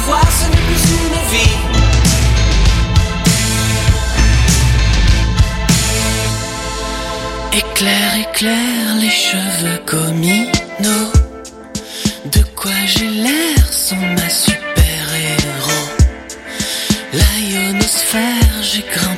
voir, 0.05 0.27
ce 0.39 0.45
n'est 0.51 0.65
plus 0.67 0.83
une 0.99 1.19
vie. 1.31 1.57
Éclair, 7.57 8.09
éclair, 8.27 8.95
les 9.01 9.09
cheveux 9.09 9.79
communaux. 9.85 11.11
De 12.35 12.43
quoi 12.55 12.71
j'ai 12.85 13.09
l'air 13.09 13.63
sans 13.71 13.95
ma 14.17 14.29
super-héros. 14.29 15.87
La 17.13 17.33
ionosphère, 17.49 18.55
j'ai 18.61 18.81
grimpé 18.81 19.14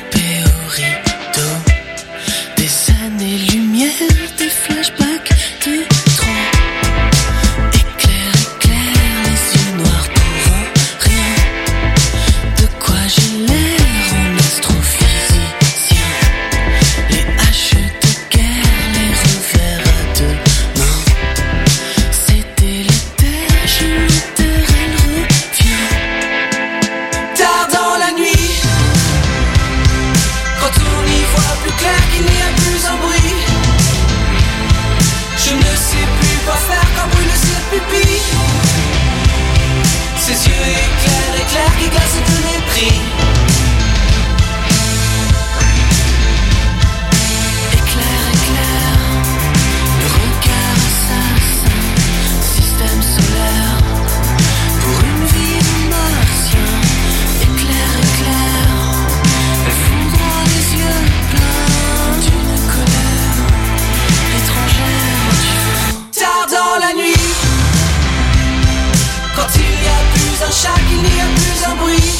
chat, 70.62 70.80
qu'il 70.88 70.98
n'y 70.98 71.20
a 71.20 71.28
plus 71.38 71.58
un 71.70 71.74
bruit. 71.76 72.10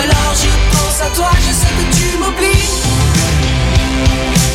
Alors 0.00 0.32
je 0.42 0.50
pense 0.72 0.98
à 1.06 1.10
toi, 1.16 1.30
je 1.46 1.52
sais 1.60 1.72
que 1.78 1.86
tu 1.96 2.06
m'oublies. 2.18 2.70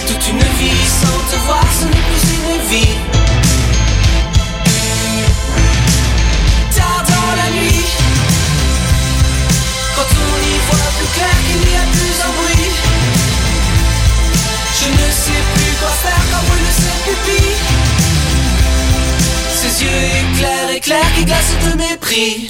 Toute 0.07 0.25
une 0.31 0.45
vie 0.59 0.81
sans 1.01 1.19
te 1.31 1.37
voir, 1.45 1.65
ce 1.79 1.85
n'est 1.85 2.05
plus 2.09 2.25
une 2.37 2.63
vie. 2.71 2.95
Tard 6.75 7.03
dans 7.13 7.31
la 7.41 7.49
nuit, 7.57 7.85
quand 9.95 10.11
on 10.23 10.35
y 10.51 10.57
voit 10.67 10.91
plus 10.97 11.11
clair 11.15 11.35
qu'il 11.45 11.61
n'y 11.67 11.75
a 11.83 11.85
plus 11.95 12.15
un 12.27 12.31
bruit. 12.39 12.71
Je 14.79 14.87
ne 14.99 15.07
sais 15.23 15.43
plus 15.53 15.73
quoi 15.79 15.93
faire 16.03 16.23
quand 16.31 16.43
brûle 16.47 16.71
ses 16.79 16.84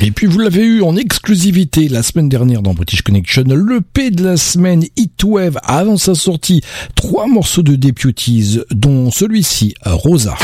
Et 0.01 0.11
puis 0.11 0.27
vous 0.27 0.39
l'avez 0.39 0.63
eu 0.63 0.81
en 0.81 0.97
exclusivité 0.97 1.87
la 1.87 2.03
semaine 2.03 2.27
dernière 2.27 2.61
dans 2.61 2.73
British 2.73 3.01
Connection, 3.01 3.43
le 3.47 3.79
P 3.79 4.11
de 4.11 4.25
la 4.25 4.35
semaine 4.35 4.83
Heatwave 4.97 5.57
avant 5.63 5.95
sa 5.95 6.15
sortie, 6.15 6.61
trois 6.95 7.27
morceaux 7.27 7.63
de 7.63 7.77
Deputies, 7.77 8.59
dont 8.71 9.09
celui-ci, 9.09 9.75
Rosa. 9.85 10.35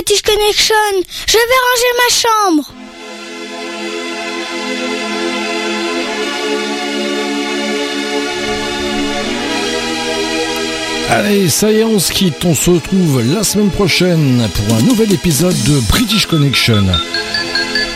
British 0.00 0.22
Connection. 0.22 0.74
Je 1.26 1.36
vais 1.36 1.60
ranger 1.68 1.92
ma 1.98 2.08
chambre. 2.08 2.72
Allez, 11.10 11.50
ça 11.50 11.70
y 11.70 11.80
est, 11.80 11.84
on 11.84 11.98
se 11.98 12.12
quitte. 12.12 12.42
On 12.46 12.54
se 12.54 12.70
retrouve 12.70 13.22
la 13.34 13.44
semaine 13.44 13.68
prochaine 13.68 14.48
pour 14.54 14.74
un 14.74 14.80
nouvel 14.80 15.12
épisode 15.12 15.56
de 15.64 15.80
British 15.80 16.24
Connection. 16.24 16.86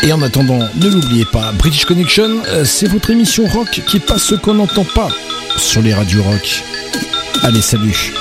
Et 0.02 0.12
en 0.12 0.20
attendant, 0.20 0.58
ne 0.76 0.88
l'oubliez 0.90 1.24
pas, 1.24 1.52
British 1.52 1.86
Connection, 1.86 2.42
euh, 2.48 2.66
c'est 2.66 2.88
votre 2.88 3.08
émission 3.08 3.46
rock 3.46 3.80
qui 3.86 3.98
passe 3.98 4.24
ce 4.24 4.34
qu'on 4.34 4.54
n'entend 4.54 4.84
pas 4.84 5.08
sur 5.56 5.80
les 5.80 5.94
radios 5.94 6.22
rock. 6.22 6.62
Allez, 7.42 7.62
salut. 7.62 8.12